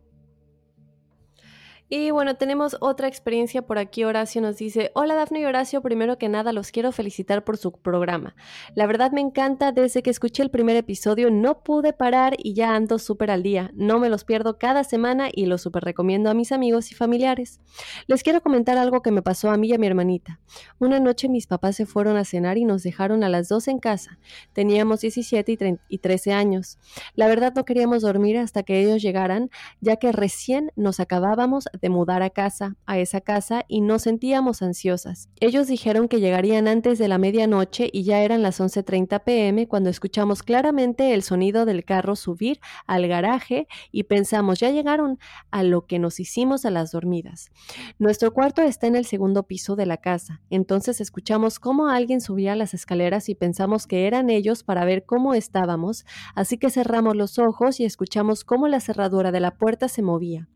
Y 1.87 2.09
bueno, 2.09 2.35
tenemos 2.35 2.77
otra 2.79 3.07
experiencia 3.07 3.61
por 3.61 3.77
aquí. 3.77 4.03
Horacio 4.03 4.41
nos 4.41 4.57
dice, 4.57 4.89
hola 4.95 5.13
Dafne 5.13 5.41
y 5.41 5.45
Horacio, 5.45 5.83
primero 5.83 6.17
que 6.17 6.29
nada 6.29 6.51
los 6.51 6.71
quiero 6.71 6.91
felicitar 6.91 7.43
por 7.43 7.57
su 7.57 7.73
programa. 7.73 8.35
La 8.73 8.87
verdad 8.87 9.11
me 9.11 9.21
encanta, 9.21 9.71
desde 9.71 10.01
que 10.01 10.09
escuché 10.09 10.41
el 10.41 10.49
primer 10.49 10.77
episodio 10.77 11.29
no 11.29 11.61
pude 11.61 11.93
parar 11.93 12.33
y 12.39 12.55
ya 12.55 12.75
ando 12.75 12.97
súper 12.97 13.29
al 13.29 13.43
día. 13.43 13.69
No 13.75 13.99
me 13.99 14.09
los 14.09 14.23
pierdo 14.23 14.57
cada 14.57 14.83
semana 14.83 15.29
y 15.31 15.45
los 15.45 15.61
súper 15.61 15.83
recomiendo 15.83 16.31
a 16.31 16.33
mis 16.33 16.51
amigos 16.51 16.91
y 16.91 16.95
familiares. 16.95 17.61
Les 18.07 18.23
quiero 18.23 18.41
comentar 18.41 18.79
algo 18.79 19.03
que 19.03 19.11
me 19.11 19.21
pasó 19.21 19.51
a 19.51 19.57
mí 19.57 19.67
y 19.67 19.73
a 19.73 19.77
mi 19.77 19.85
hermanita. 19.85 20.39
Una 20.79 20.99
noche 20.99 21.29
mis 21.29 21.45
papás 21.45 21.75
se 21.75 21.85
fueron 21.85 22.17
a 22.17 22.25
cenar 22.25 22.57
y 22.57 22.65
nos 22.65 22.81
dejaron 22.81 23.23
a 23.23 23.29
las 23.29 23.47
dos 23.47 23.67
en 23.67 23.77
casa. 23.77 24.17
Teníamos 24.53 25.01
17 25.01 25.77
y 25.87 25.97
13 25.99 26.33
años. 26.33 26.79
La 27.13 27.27
verdad 27.27 27.53
no 27.55 27.63
queríamos 27.63 28.01
dormir 28.01 28.39
hasta 28.39 28.63
que 28.63 28.81
ellos 28.81 29.03
llegaran, 29.03 29.51
ya 29.81 29.97
que 29.97 30.11
recién 30.11 30.71
nos 30.75 30.99
acabábamos 30.99 31.67
de 31.81 31.89
mudar 31.89 32.23
a 32.23 32.29
casa, 32.29 32.75
a 32.85 32.99
esa 32.99 33.21
casa, 33.21 33.65
y 33.67 33.81
nos 33.81 34.03
sentíamos 34.03 34.61
ansiosas. 34.61 35.29
Ellos 35.39 35.67
dijeron 35.67 36.07
que 36.07 36.19
llegarían 36.19 36.67
antes 36.67 36.97
de 36.97 37.07
la 37.07 37.17
medianoche 37.17 37.89
y 37.91 38.03
ya 38.03 38.21
eran 38.21 38.41
las 38.41 38.59
11.30 38.59 39.23
pm 39.23 39.67
cuando 39.67 39.89
escuchamos 39.89 40.43
claramente 40.43 41.13
el 41.13 41.23
sonido 41.23 41.65
del 41.65 41.85
carro 41.85 42.15
subir 42.15 42.59
al 42.87 43.07
garaje 43.07 43.67
y 43.91 44.03
pensamos, 44.03 44.59
ya 44.59 44.71
llegaron 44.71 45.19
a 45.51 45.63
lo 45.63 45.85
que 45.85 45.99
nos 45.99 46.19
hicimos 46.19 46.65
a 46.65 46.71
las 46.71 46.91
dormidas. 46.91 47.51
Nuestro 47.99 48.33
cuarto 48.33 48.61
está 48.61 48.87
en 48.87 48.95
el 48.95 49.05
segundo 49.05 49.43
piso 49.43 49.75
de 49.75 49.85
la 49.85 49.97
casa, 49.97 50.41
entonces 50.49 51.01
escuchamos 51.01 51.59
cómo 51.59 51.87
alguien 51.87 52.21
subía 52.21 52.55
las 52.55 52.73
escaleras 52.73 53.29
y 53.29 53.35
pensamos 53.35 53.87
que 53.87 54.07
eran 54.07 54.29
ellos 54.29 54.63
para 54.63 54.85
ver 54.85 55.05
cómo 55.05 55.33
estábamos, 55.33 56.05
así 56.35 56.57
que 56.57 56.69
cerramos 56.69 57.15
los 57.15 57.39
ojos 57.39 57.79
y 57.79 57.85
escuchamos 57.85 58.43
cómo 58.43 58.67
la 58.67 58.79
cerradura 58.79 59.31
de 59.31 59.39
la 59.39 59.51
puerta 59.57 59.87
se 59.87 60.01
movía. 60.01 60.47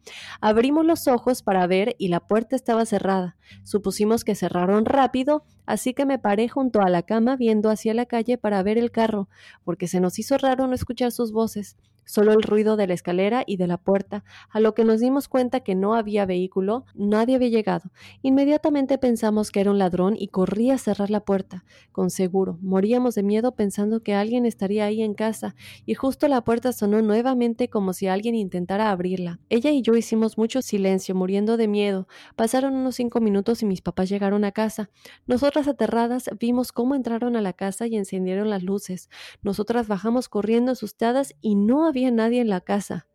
Abrimos 0.42 0.86
los 0.86 1.08
ojos 1.10 1.44
para 1.44 1.68
ver 1.68 1.96
y 1.98 2.08
la 2.08 2.20
puerta 2.20 2.56
estaba 2.56 2.86
cerrada. 2.86 3.36
Supusimos 3.64 4.24
que 4.24 4.36
cerraron 4.36 4.86
rápido, 4.86 5.44
así 5.66 5.94
que 5.94 6.06
me 6.06 6.20
paré 6.20 6.50
junto 6.50 6.82
a 6.82 6.90
la 6.90 7.04
cama 7.04 7.36
viendo 7.36 7.70
hacia 7.70 7.94
la 7.94 8.06
calle 8.06 8.38
para 8.38 8.64
ver 8.64 8.78
el 8.78 8.92
carro, 8.92 9.30
porque 9.64 9.88
se 9.88 10.00
nos 10.00 10.20
hizo 10.20 10.38
raro 10.38 10.68
no 10.68 10.76
escuchar 10.76 11.12
sus 11.12 11.32
voces 11.32 11.78
solo 12.06 12.34
el 12.34 12.44
ruido 12.44 12.76
de 12.76 12.88
la 12.88 12.94
escalera 12.94 13.44
y 13.46 13.58
de 13.58 13.68
la 13.68 13.78
puerta, 13.78 14.24
a 14.50 14.60
lo 14.60 14.74
que 14.74 14.84
nos 14.84 15.00
dimos 15.00 15.28
cuenta 15.28 15.60
que 15.60 15.76
no 15.76 15.96
había 15.96 16.26
vehículo, 16.26 16.86
nadie 16.94 17.36
había 17.36 17.50
llegado. 17.50 17.92
Inmediatamente 18.22 18.98
pensamos 18.98 19.52
que 19.52 19.62
era 19.62 19.72
un 19.72 19.78
ladrón 19.78 20.16
y 20.18 20.28
corrí 20.30 20.72
a 20.72 20.78
cerrar 20.78 21.10
la 21.10 21.20
puerta, 21.22 21.66
con 21.92 22.10
seguro. 22.10 22.58
Moríamos 22.62 23.16
de 23.16 23.24
miedo 23.24 23.56
pensando 23.56 24.02
que 24.02 24.14
alguien 24.14 24.46
estaría 24.46 24.86
ahí 24.86 25.02
en 25.02 25.14
casa, 25.14 25.56
y 25.86 25.94
justo 25.94 26.28
la 26.28 26.44
puerta 26.44 26.74
sonó 26.74 27.02
nuevamente 27.02 27.70
como 27.70 27.94
si 27.94 28.08
alguien 28.08 28.36
intentara 28.36 28.92
abrirla. 28.92 29.40
Ella 29.50 29.72
y 29.72 29.82
yo 29.82 29.96
hicimos 29.96 30.38
mucho 30.38 30.62
silencio, 30.62 31.16
muriendo 31.16 31.58
de 31.58 31.68
miedo. 31.68 32.08
Pasaron 32.36 32.76
unos 32.76 32.96
cinco 32.96 33.20
minutos 33.20 33.62
y 33.62 33.66
mis 33.66 33.82
papás 33.82 34.10
llegaron 34.10 34.44
a 34.46 34.52
casa. 34.52 34.90
Nosotras 35.28 35.68
aterradas 35.68 36.30
vimos 36.40 36.72
cómo 36.72 36.96
entraron 36.96 37.36
a 37.36 37.42
la 37.42 37.54
casa 37.54 37.88
y 37.88 37.96
encendieron 37.96 38.50
las 38.50 38.64
luces. 38.64 39.10
Nosotras 39.42 39.88
bajamos 39.88 40.30
corriendo 40.30 40.72
asustadas 40.72 41.36
y 41.42 41.56
no 41.56 41.86
había 41.86 41.99
nadie 42.12 42.42
en 42.42 42.50
la 42.50 42.62
casa. 42.62 43.08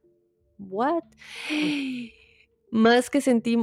What? 0.58 1.04
Más 2.70 3.08
que 3.08 3.20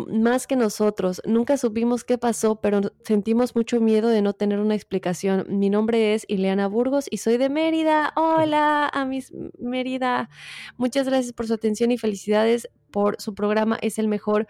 más 0.07 0.47
que 0.47 0.55
nosotros, 0.55 1.21
nunca 1.25 1.57
supimos 1.57 2.05
qué 2.05 2.17
pasó, 2.17 2.61
pero 2.61 2.79
sentimos 3.03 3.57
mucho 3.57 3.81
miedo 3.81 4.07
de 4.07 4.21
no 4.21 4.31
tener 4.31 4.61
una 4.61 4.73
explicación. 4.73 5.45
Mi 5.49 5.69
nombre 5.69 6.13
es 6.13 6.23
Ileana 6.29 6.67
Burgos 6.67 7.07
y 7.11 7.17
soy 7.17 7.35
de 7.35 7.49
Mérida. 7.49 8.13
Hola, 8.15 8.87
a 8.87 9.03
mis 9.03 9.33
Mérida. 9.59 10.29
Muchas 10.77 11.09
gracias 11.09 11.33
por 11.33 11.45
su 11.45 11.53
atención 11.53 11.91
y 11.91 11.97
felicidades 11.97 12.69
por 12.89 13.19
su 13.19 13.35
programa. 13.35 13.77
Es 13.81 13.99
el 13.99 14.07
mejor. 14.07 14.47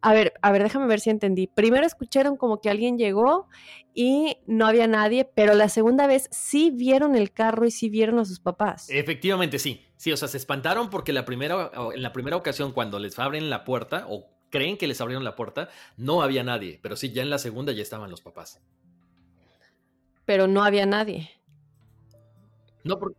A 0.00 0.12
ver, 0.12 0.34
a 0.42 0.52
ver, 0.52 0.62
déjame 0.62 0.86
ver 0.86 1.00
si 1.00 1.10
entendí. 1.10 1.46
Primero 1.46 1.86
escucharon 1.86 2.36
como 2.36 2.60
que 2.60 2.70
alguien 2.70 2.98
llegó 2.98 3.48
y 3.94 4.38
no 4.46 4.66
había 4.66 4.86
nadie, 4.86 5.24
pero 5.24 5.54
la 5.54 5.68
segunda 5.68 6.06
vez 6.06 6.28
sí 6.30 6.70
vieron 6.70 7.16
el 7.16 7.32
carro 7.32 7.66
y 7.66 7.70
sí 7.70 7.88
vieron 7.88 8.18
a 8.18 8.24
sus 8.24 8.38
papás. 8.38 8.88
Efectivamente, 8.90 9.58
sí. 9.58 9.84
Sí, 9.96 10.12
o 10.12 10.16
sea, 10.16 10.28
se 10.28 10.36
espantaron 10.36 10.90
porque 10.90 11.12
la 11.12 11.24
primera, 11.24 11.70
en 11.94 12.02
la 12.02 12.12
primera 12.12 12.36
ocasión 12.36 12.72
cuando 12.72 12.98
les 12.98 13.18
abren 13.18 13.48
la 13.48 13.64
puerta 13.64 14.06
o 14.08 14.28
creen 14.50 14.76
que 14.76 14.86
les 14.86 15.00
abrieron 15.00 15.24
la 15.24 15.36
puerta, 15.36 15.70
no 15.96 16.22
había 16.22 16.44
nadie, 16.44 16.78
pero 16.82 16.96
sí, 16.96 17.12
ya 17.12 17.22
en 17.22 17.30
la 17.30 17.38
segunda 17.38 17.72
ya 17.72 17.82
estaban 17.82 18.10
los 18.10 18.20
papás. 18.20 18.60
Pero 20.24 20.46
no 20.46 20.62
había 20.62 20.86
nadie. 20.86 21.30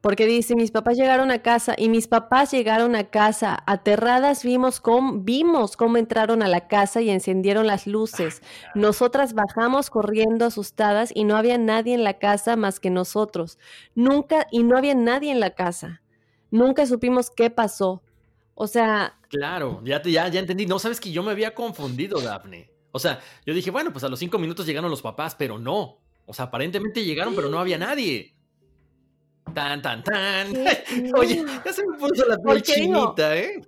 Porque 0.02 0.26
dice, 0.26 0.56
mis 0.56 0.72
papás 0.72 0.98
llegaron 0.98 1.32
a 1.32 1.42
casa 1.42 1.76
y 1.78 1.90
mis 1.90 2.08
papás 2.08 2.52
llegaron 2.52 2.96
a 2.96 3.10
casa. 3.10 3.64
Aterradas 3.66 4.44
vimos 4.44 4.80
cómo, 4.80 5.20
vimos 5.20 5.76
cómo 5.76 5.98
entraron 5.98 6.42
a 6.42 6.48
la 6.48 6.68
casa 6.68 7.02
y 7.02 7.10
encendieron 7.10 7.68
las 7.68 7.88
luces. 7.88 8.42
Ah, 8.66 8.72
Nosotras 8.76 9.34
bajamos 9.34 9.90
corriendo 9.90 10.46
asustadas 10.46 11.12
y 11.14 11.24
no 11.24 11.36
había 11.36 11.58
nadie 11.58 11.94
en 11.94 12.04
la 12.04 12.20
casa 12.20 12.56
más 12.56 12.80
que 12.80 12.90
nosotros. 12.90 13.58
Nunca, 13.96 14.48
y 14.52 14.64
no 14.64 14.78
había 14.78 14.96
nadie 14.96 15.32
en 15.32 15.40
la 15.40 15.52
casa. 15.52 16.02
Nunca 16.52 16.86
supimos 16.86 17.30
qué 17.30 17.50
pasó. 17.50 18.02
O 18.56 18.68
sea... 18.68 19.20
Claro, 19.30 19.82
ya, 19.84 20.02
ya, 20.02 20.28
ya 20.30 20.40
entendí. 20.40 20.66
No, 20.66 20.80
sabes 20.80 21.00
que 21.00 21.12
yo 21.12 21.22
me 21.24 21.32
había 21.32 21.54
confundido, 21.54 22.22
Daphne. 22.22 22.72
O 22.92 23.00
sea, 23.00 23.20
yo 23.46 23.54
dije, 23.54 23.70
bueno, 23.72 23.92
pues 23.92 24.04
a 24.04 24.10
los 24.10 24.20
cinco 24.20 24.40
minutos 24.40 24.66
llegaron 24.66 24.90
los 24.90 25.02
papás, 25.02 25.36
pero 25.36 25.60
no. 25.60 26.00
O 26.26 26.34
sea, 26.34 26.46
aparentemente 26.46 27.04
llegaron, 27.04 27.36
pero 27.36 27.50
no 27.50 27.60
había 27.60 27.78
nadie. 27.78 28.37
Tan, 29.54 29.82
tan, 29.82 30.04
tan. 30.04 30.54
Oye, 31.16 31.46
ya 31.66 31.74
se 31.74 31.86
me 31.86 31.98
puso 31.98 32.26
la 32.26 32.38
piel 32.38 32.62
chinita, 32.62 33.36
¿eh? 33.36 33.62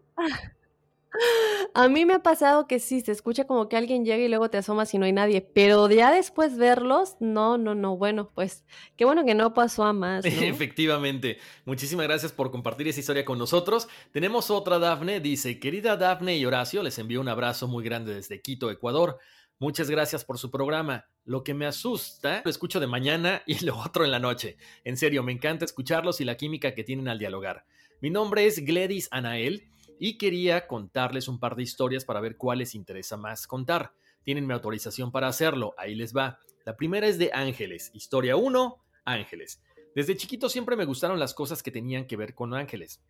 A 1.74 1.88
mí 1.88 2.05
me 2.05 2.13
ha 2.13 2.24
pasado 2.24 2.67
que 2.67 2.79
sí, 2.79 3.01
se 3.01 3.12
escucha 3.12 3.45
como 3.45 3.67
que 3.67 3.77
alguien 3.77 4.05
llega 4.05 4.24
y 4.24 4.27
luego 4.27 4.50
te 4.50 4.57
asomas 4.57 4.93
y 4.93 5.00
no 5.00 5.05
hay 5.05 5.12
nadie, 5.12 5.41
pero 5.41 5.89
ya 5.89 6.12
después 6.12 6.57
verlos, 6.57 7.15
no, 7.19 7.57
no, 7.57 7.74
no, 7.74 7.98
bueno, 7.98 8.31
pues 8.33 8.63
qué 8.95 9.05
bueno 9.05 9.25
que 9.25 9.33
no 9.33 9.53
pasó 9.53 9.83
a 9.83 9.93
más. 9.93 10.24
Efectivamente, 10.25 11.38
muchísimas 11.65 12.05
gracias 12.07 12.31
por 12.31 12.51
compartir 12.51 12.88
esa 12.88 13.00
historia 13.00 13.25
con 13.25 13.39
nosotros. 13.39 13.88
Tenemos 14.12 14.51
otra 14.51 14.77
Dafne, 14.77 15.19
dice, 15.19 15.59
querida 15.59 15.98
Dafne 15.98 16.38
y 16.38 16.45
Horacio, 16.45 16.83
les 16.83 16.98
envío 17.00 17.21
un 17.21 17.29
abrazo 17.29 17.67
muy 17.67 17.83
grande 17.83 18.13
desde 18.13 18.41
Quito, 18.41 18.69
Ecuador. 18.69 19.17
Muchas 19.61 19.89
gracias 19.89 20.23
por 20.23 20.37
su 20.37 20.49
programa. 20.49 21.09
Lo 21.25 21.43
que 21.43 21.53
me 21.53 21.65
asusta, 21.65 22.41
lo 22.45 22.49
escucho 22.49 22.79
de 22.79 22.87
mañana 22.87 23.43
y 23.45 23.59
lo 23.65 23.77
otro 23.77 24.05
en 24.05 24.11
la 24.11 24.19
noche. 24.19 24.55
En 24.85 24.95
serio, 24.95 25.21
me 25.21 25.33
encanta 25.33 25.65
escucharlos 25.65 26.21
y 26.21 26.23
la 26.23 26.37
química 26.37 26.73
que 26.73 26.85
tienen 26.85 27.09
al 27.09 27.19
dialogar. 27.19 27.65
Mi 27.99 28.09
nombre 28.09 28.45
es 28.45 28.63
Gledys 28.63 29.09
Anael 29.11 29.69
y 29.99 30.17
quería 30.17 30.65
contarles 30.65 31.27
un 31.27 31.41
par 31.41 31.57
de 31.57 31.63
historias 31.63 32.05
para 32.05 32.21
ver 32.21 32.37
cuál 32.37 32.59
les 32.59 32.73
interesa 32.73 33.17
más 33.17 33.47
contar. 33.47 33.91
Tienen 34.23 34.47
mi 34.47 34.53
autorización 34.53 35.11
para 35.11 35.27
hacerlo, 35.27 35.73
ahí 35.77 35.93
les 35.93 36.15
va. 36.15 36.39
La 36.65 36.77
primera 36.77 37.07
es 37.07 37.17
de 37.17 37.31
Ángeles. 37.33 37.91
Historia 37.93 38.37
1, 38.37 38.77
Ángeles. 39.03 39.61
Desde 39.93 40.15
chiquito 40.15 40.47
siempre 40.47 40.77
me 40.77 40.85
gustaron 40.85 41.19
las 41.19 41.33
cosas 41.33 41.61
que 41.61 41.71
tenían 41.71 42.07
que 42.07 42.15
ver 42.15 42.33
con 42.33 42.53
ángeles. 42.53 43.01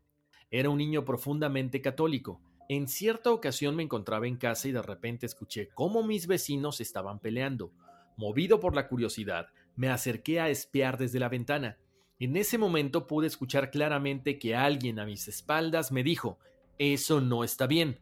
Era 0.49 0.71
un 0.71 0.79
niño 0.79 1.05
profundamente 1.05 1.79
católico. 1.79 2.41
En 2.71 2.87
cierta 2.87 3.31
ocasión 3.31 3.75
me 3.75 3.81
encontraba 3.81 4.27
en 4.27 4.37
casa 4.37 4.67
y 4.67 4.71
de 4.71 4.83
repente 4.83 5.25
escuché 5.25 5.69
cómo 5.73 6.03
mis 6.03 6.27
vecinos 6.27 6.81
estaban 6.81 7.17
peleando. 7.17 7.71
Movido 8.15 8.59
por 8.59 8.75
la 8.75 8.87
curiosidad, 8.87 9.47
me 9.75 9.89
acerqué 9.89 10.39
a 10.39 10.49
espiar 10.49 10.99
desde 10.99 11.19
la 11.19 11.29
ventana. 11.29 11.79
En 12.19 12.37
ese 12.37 12.59
momento 12.59 13.07
pude 13.07 13.25
escuchar 13.25 13.71
claramente 13.71 14.37
que 14.37 14.55
alguien 14.55 14.99
a 14.99 15.05
mis 15.05 15.27
espaldas 15.27 15.91
me 15.91 16.03
dijo, 16.03 16.37
eso 16.77 17.21
no 17.21 17.43
está 17.43 17.65
bien. 17.65 18.01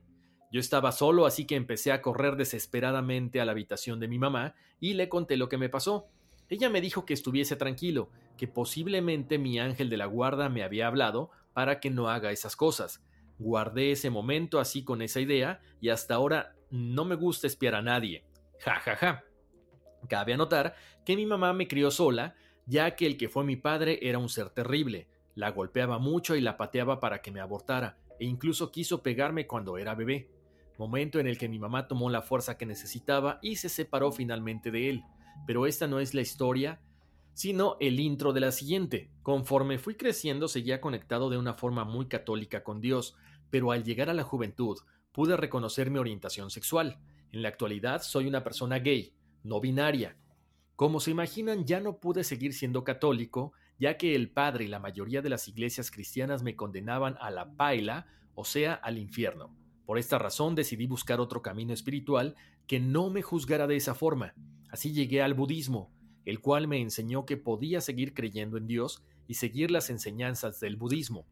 Yo 0.51 0.59
estaba 0.59 0.91
solo, 0.91 1.25
así 1.25 1.45
que 1.45 1.55
empecé 1.55 1.93
a 1.93 2.01
correr 2.01 2.35
desesperadamente 2.35 3.39
a 3.39 3.45
la 3.45 3.53
habitación 3.53 4.01
de 4.01 4.09
mi 4.09 4.19
mamá 4.19 4.53
y 4.81 4.95
le 4.95 5.07
conté 5.07 5.37
lo 5.37 5.47
que 5.47 5.57
me 5.57 5.69
pasó. 5.69 6.09
Ella 6.49 6.69
me 6.69 6.81
dijo 6.81 7.05
que 7.05 7.13
estuviese 7.13 7.55
tranquilo, 7.55 8.09
que 8.35 8.49
posiblemente 8.49 9.37
mi 9.37 9.59
ángel 9.59 9.89
de 9.89 9.95
la 9.95 10.07
guarda 10.07 10.49
me 10.49 10.63
había 10.63 10.87
hablado 10.87 11.31
para 11.53 11.79
que 11.79 11.89
no 11.89 12.09
haga 12.09 12.33
esas 12.33 12.57
cosas, 12.57 13.01
Guardé 13.39 13.91
ese 13.91 14.09
momento 14.09 14.59
así 14.59 14.83
con 14.83 15.01
esa 15.01 15.19
idea 15.19 15.61
y 15.79 15.89
hasta 15.89 16.15
ahora 16.15 16.55
no 16.69 17.05
me 17.05 17.15
gusta 17.15 17.47
espiar 17.47 17.75
a 17.75 17.81
nadie. 17.81 18.25
Ja, 18.59 18.75
ja, 18.75 18.95
ja. 18.95 19.23
Cabe 20.07 20.33
anotar 20.33 20.75
que 21.05 21.15
mi 21.15 21.25
mamá 21.25 21.53
me 21.53 21.67
crió 21.67 21.91
sola, 21.91 22.35
ya 22.65 22.95
que 22.95 23.05
el 23.05 23.17
que 23.17 23.29
fue 23.29 23.43
mi 23.43 23.55
padre 23.55 23.99
era 24.01 24.17
un 24.17 24.29
ser 24.29 24.49
terrible. 24.49 25.07
La 25.35 25.51
golpeaba 25.51 25.99
mucho 25.99 26.35
y 26.35 26.41
la 26.41 26.57
pateaba 26.57 26.99
para 26.99 27.21
que 27.21 27.31
me 27.31 27.39
abortara, 27.39 27.97
e 28.19 28.25
incluso 28.25 28.71
quiso 28.71 29.03
pegarme 29.03 29.47
cuando 29.47 29.77
era 29.77 29.95
bebé. 29.95 30.29
Momento 30.77 31.19
en 31.19 31.27
el 31.27 31.37
que 31.37 31.49
mi 31.49 31.59
mamá 31.59 31.87
tomó 31.87 32.09
la 32.09 32.21
fuerza 32.21 32.57
que 32.57 32.65
necesitaba 32.65 33.39
y 33.41 33.55
se 33.55 33.69
separó 33.69 34.11
finalmente 34.11 34.71
de 34.71 34.89
él. 34.89 35.03
Pero 35.45 35.65
esta 35.65 35.87
no 35.87 35.99
es 35.99 36.13
la 36.13 36.21
historia, 36.21 36.79
sino 37.33 37.77
el 37.79 37.99
intro 37.99 38.33
de 38.33 38.41
la 38.41 38.51
siguiente. 38.51 39.11
Conforme 39.21 39.77
fui 39.77 39.95
creciendo 39.95 40.47
seguía 40.47 40.81
conectado 40.81 41.29
de 41.29 41.37
una 41.37 41.53
forma 41.53 41.83
muy 41.83 42.07
católica 42.07 42.63
con 42.63 42.81
Dios, 42.81 43.15
pero 43.49 43.71
al 43.71 43.83
llegar 43.83 44.09
a 44.09 44.13
la 44.13 44.23
juventud 44.23 44.77
pude 45.11 45.37
reconocer 45.37 45.89
mi 45.89 45.99
orientación 45.99 46.49
sexual. 46.49 46.99
En 47.31 47.41
la 47.41 47.49
actualidad 47.49 48.01
soy 48.01 48.27
una 48.27 48.43
persona 48.43 48.79
gay, 48.79 49.13
no 49.43 49.59
binaria. 49.59 50.17
Como 50.75 50.99
se 50.99 51.11
imaginan, 51.11 51.65
ya 51.65 51.79
no 51.79 51.99
pude 51.99 52.23
seguir 52.23 52.53
siendo 52.53 52.83
católico, 52.83 53.53
ya 53.79 53.97
que 53.97 54.15
el 54.15 54.29
padre 54.29 54.65
y 54.65 54.67
la 54.67 54.79
mayoría 54.79 55.21
de 55.21 55.29
las 55.29 55.47
iglesias 55.47 55.89
cristianas 55.91 56.43
me 56.43 56.55
condenaban 56.55 57.17
a 57.19 57.31
la 57.31 57.55
paila, 57.55 58.07
o 58.35 58.45
sea, 58.45 58.73
al 58.73 58.97
infierno. 58.97 59.55
Por 59.85 59.97
esta 59.97 60.19
razón 60.19 60.53
decidí 60.53 60.85
buscar 60.85 61.19
otro 61.19 61.41
camino 61.41 61.73
espiritual 61.73 62.35
que 62.67 62.79
no 62.79 63.09
me 63.09 63.21
juzgara 63.21 63.67
de 63.67 63.77
esa 63.77 63.95
forma. 63.95 64.33
Así 64.69 64.91
llegué 64.91 65.21
al 65.21 65.33
budismo, 65.33 65.91
el 66.25 66.41
cual 66.41 66.67
me 66.67 66.81
enseñó 66.81 67.25
que 67.25 67.37
podía 67.37 67.79
seguir 67.81 68.13
creyendo 68.13 68.57
en 68.57 68.67
Dios 68.67 69.01
y 69.27 69.35
seguir 69.35 69.71
las 69.71 69.89
enseñanzas 69.89 70.59
del 70.59 70.75
budismo. 70.75 71.25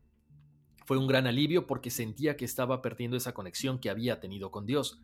Fue 0.86 0.98
un 0.98 1.08
gran 1.08 1.26
alivio 1.26 1.66
porque 1.66 1.90
sentía 1.90 2.38
que 2.38 2.46
estaba 2.46 2.82
perdiendo 2.82 3.18
esa 3.18 3.34
conexión 3.34 3.80
que 3.80 3.90
había 3.90 4.20
tenido 4.20 4.52
con 4.52 4.68
Dios. 4.68 5.02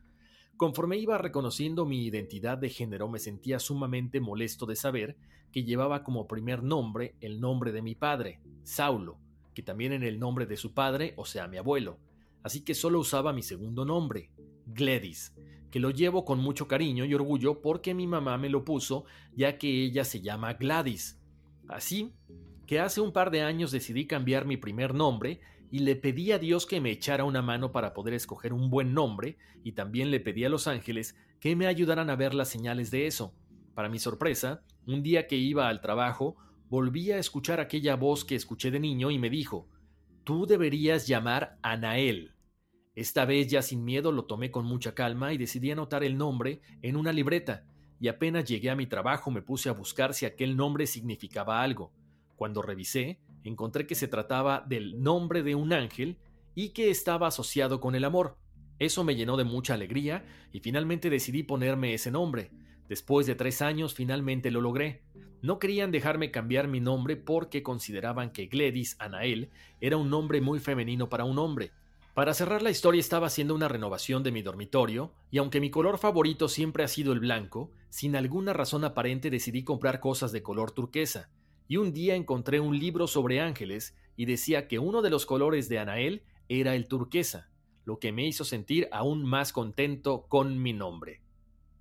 Conforme 0.56 0.98
iba 0.98 1.18
reconociendo 1.18 1.86
mi 1.88 2.06
identidad 2.06 2.60
de 2.60 2.70
género, 2.70 3.10
me 3.10 3.18
sentía 3.18 3.58
sumamente 3.58 4.22
molesto 4.22 4.68
de 4.68 4.76
saber 4.76 5.18
que 5.52 5.64
llevaba 5.64 6.04
como 6.04 6.28
primer 6.28 6.62
nombre 6.62 7.16
el 7.20 7.42
nombre 7.42 7.72
de 7.72 7.82
mi 7.82 7.96
padre, 7.96 8.40
Saulo, 8.64 9.18
que 9.56 9.64
también 9.64 9.92
en 9.92 10.04
el 10.04 10.20
nombre 10.20 10.46
de 10.46 10.56
su 10.56 10.74
padre, 10.76 11.16
o 11.18 11.26
sea, 11.26 11.48
mi 11.48 11.58
abuelo. 11.58 11.98
Así 12.44 12.62
que 12.62 12.76
solo 12.76 13.00
usaba 13.00 13.34
mi 13.34 13.42
segundo 13.42 13.84
nombre, 13.84 14.30
Gladys, 14.68 15.34
que 15.72 15.80
lo 15.80 15.90
llevo 15.90 16.26
con 16.26 16.38
mucho 16.38 16.68
cariño 16.68 17.06
y 17.06 17.14
orgullo 17.16 17.60
porque 17.60 17.96
mi 17.96 18.06
mamá 18.06 18.38
me 18.38 18.50
lo 18.50 18.64
puso, 18.64 19.06
ya 19.36 19.58
que 19.58 19.86
ella 19.86 20.04
se 20.04 20.22
llama 20.22 20.54
Gladys. 20.54 21.20
Así 21.68 22.14
que 22.68 22.80
hace 22.80 23.02
un 23.02 23.12
par 23.12 23.32
de 23.32 23.42
años 23.42 23.72
decidí 23.72 24.06
cambiar 24.06 24.46
mi 24.46 24.58
primer 24.58 24.94
nombre 24.94 25.42
y 25.72 25.80
le 25.80 25.96
pedí 25.96 26.34
a 26.34 26.38
Dios 26.38 26.66
que 26.66 26.82
me 26.82 26.92
echara 26.92 27.24
una 27.24 27.42
mano 27.42 27.72
para 27.72 27.94
poder 27.94 28.14
escoger 28.14 28.52
un 28.52 28.70
buen 28.70 28.94
nombre, 28.94 29.38
y 29.64 29.72
también 29.72 30.12
le 30.12 30.20
pedí 30.20 30.44
a 30.44 30.50
los 30.50 30.68
ángeles 30.68 31.16
que 31.40 31.56
me 31.56 31.66
ayudaran 31.66 32.10
a 32.10 32.16
ver 32.18 32.34
las 32.34 32.50
señales 32.50 32.92
de 32.92 33.08
eso. 33.08 33.34
Para 33.74 33.88
mi 33.88 33.98
sorpresa, 33.98 34.64
un 34.86 35.02
día 35.02 35.28
que 35.28 35.38
iba 35.38 35.70
al 35.70 35.80
trabajo, 35.80 36.36
volví 36.70 37.12
a 37.12 37.18
escuchar 37.18 37.62
aquella 37.62 37.96
voz 37.96 38.26
que 38.26 38.36
escuché 38.36 38.70
de 38.70 38.82
niño 38.82 39.12
y 39.12 39.18
me 39.18 39.30
dijo, 39.30 39.70
Tú 40.26 40.46
deberías 40.46 41.08
llamar 41.08 41.58
Anael. 41.62 42.36
Esta 42.94 43.26
vez 43.26 43.48
ya 43.48 43.62
sin 43.62 43.86
miedo 43.86 44.12
lo 44.12 44.26
tomé 44.26 44.52
con 44.52 44.66
mucha 44.66 44.94
calma 44.94 45.34
y 45.34 45.38
decidí 45.38 45.72
anotar 45.72 46.04
el 46.04 46.18
nombre 46.18 46.62
en 46.82 46.98
una 46.98 47.14
libreta, 47.14 47.66
y 48.00 48.10
apenas 48.10 48.46
llegué 48.46 48.70
a 48.70 48.76
mi 48.76 48.88
trabajo 48.88 49.32
me 49.32 49.42
puse 49.42 49.70
a 49.70 49.74
buscar 49.74 50.14
si 50.14 50.26
aquel 50.26 50.58
nombre 50.58 50.86
significaba 50.86 51.62
algo. 51.62 51.94
Cuando 52.36 52.62
revisé, 52.62 53.20
encontré 53.44 53.88
que 53.88 53.96
se 53.96 54.08
trataba 54.08 54.64
del 54.68 55.02
nombre 55.02 55.44
de 55.44 55.56
un 55.56 55.74
ángel 55.74 56.18
y 56.56 56.70
que 56.70 56.90
estaba 56.90 57.28
asociado 57.28 57.80
con 57.80 57.96
el 57.96 58.04
amor. 58.04 58.38
Eso 58.80 59.04
me 59.04 59.16
llenó 59.16 59.38
de 59.38 59.44
mucha 59.44 59.76
alegría 59.76 60.26
y 60.52 60.60
finalmente 60.60 61.10
decidí 61.10 61.44
ponerme 61.44 61.94
ese 61.94 62.12
nombre. 62.12 62.52
Después 62.90 63.28
de 63.28 63.36
tres 63.36 63.62
años 63.62 63.94
finalmente 63.94 64.52
lo 64.52 64.62
logré. 64.62 65.04
No 65.42 65.60
querían 65.60 65.92
dejarme 65.92 66.32
cambiar 66.32 66.68
mi 66.68 66.80
nombre 66.80 67.16
porque 67.16 67.64
consideraban 67.64 68.32
que 68.32 68.48
Gladys 68.48 68.96
Anael 69.00 69.50
era 69.80 69.98
un 69.98 70.10
nombre 70.10 70.42
muy 70.42 70.60
femenino 70.60 71.10
para 71.10 71.26
un 71.26 71.40
hombre. 71.40 71.72
Para 72.14 72.34
cerrar 72.34 72.62
la 72.62 72.70
historia 72.70 73.00
estaba 73.00 73.28
haciendo 73.28 73.56
una 73.56 73.70
renovación 73.70 74.24
de 74.24 74.32
mi 74.32 74.42
dormitorio 74.42 75.14
y 75.32 75.38
aunque 75.38 75.62
mi 75.62 75.70
color 75.70 75.98
favorito 75.98 76.50
siempre 76.50 76.84
ha 76.84 76.90
sido 76.90 77.14
el 77.14 77.22
blanco, 77.22 77.72
sin 77.90 78.16
alguna 78.16 78.52
razón 78.52 78.84
aparente 78.84 79.30
decidí 79.30 79.64
comprar 79.64 80.00
cosas 80.00 80.32
de 80.32 80.44
color 80.44 80.72
turquesa 80.72 81.30
y 81.72 81.78
un 81.78 81.94
día 81.94 82.16
encontré 82.16 82.60
un 82.60 82.78
libro 82.78 83.08
sobre 83.08 83.40
ángeles 83.40 83.96
y 84.18 84.26
decía 84.26 84.68
que 84.68 84.78
uno 84.78 85.02
de 85.02 85.10
los 85.10 85.26
colores 85.26 85.70
de 85.70 85.80
Anael 85.80 86.22
era 86.50 86.76
el 86.76 86.90
turquesa, 86.90 87.50
lo 87.86 87.98
que 87.98 88.12
me 88.12 88.28
hizo 88.28 88.44
sentir 88.44 88.90
aún 88.92 89.24
más 89.24 89.54
contento 89.54 90.26
con 90.28 90.62
mi 90.62 90.74
nombre. 90.74 91.22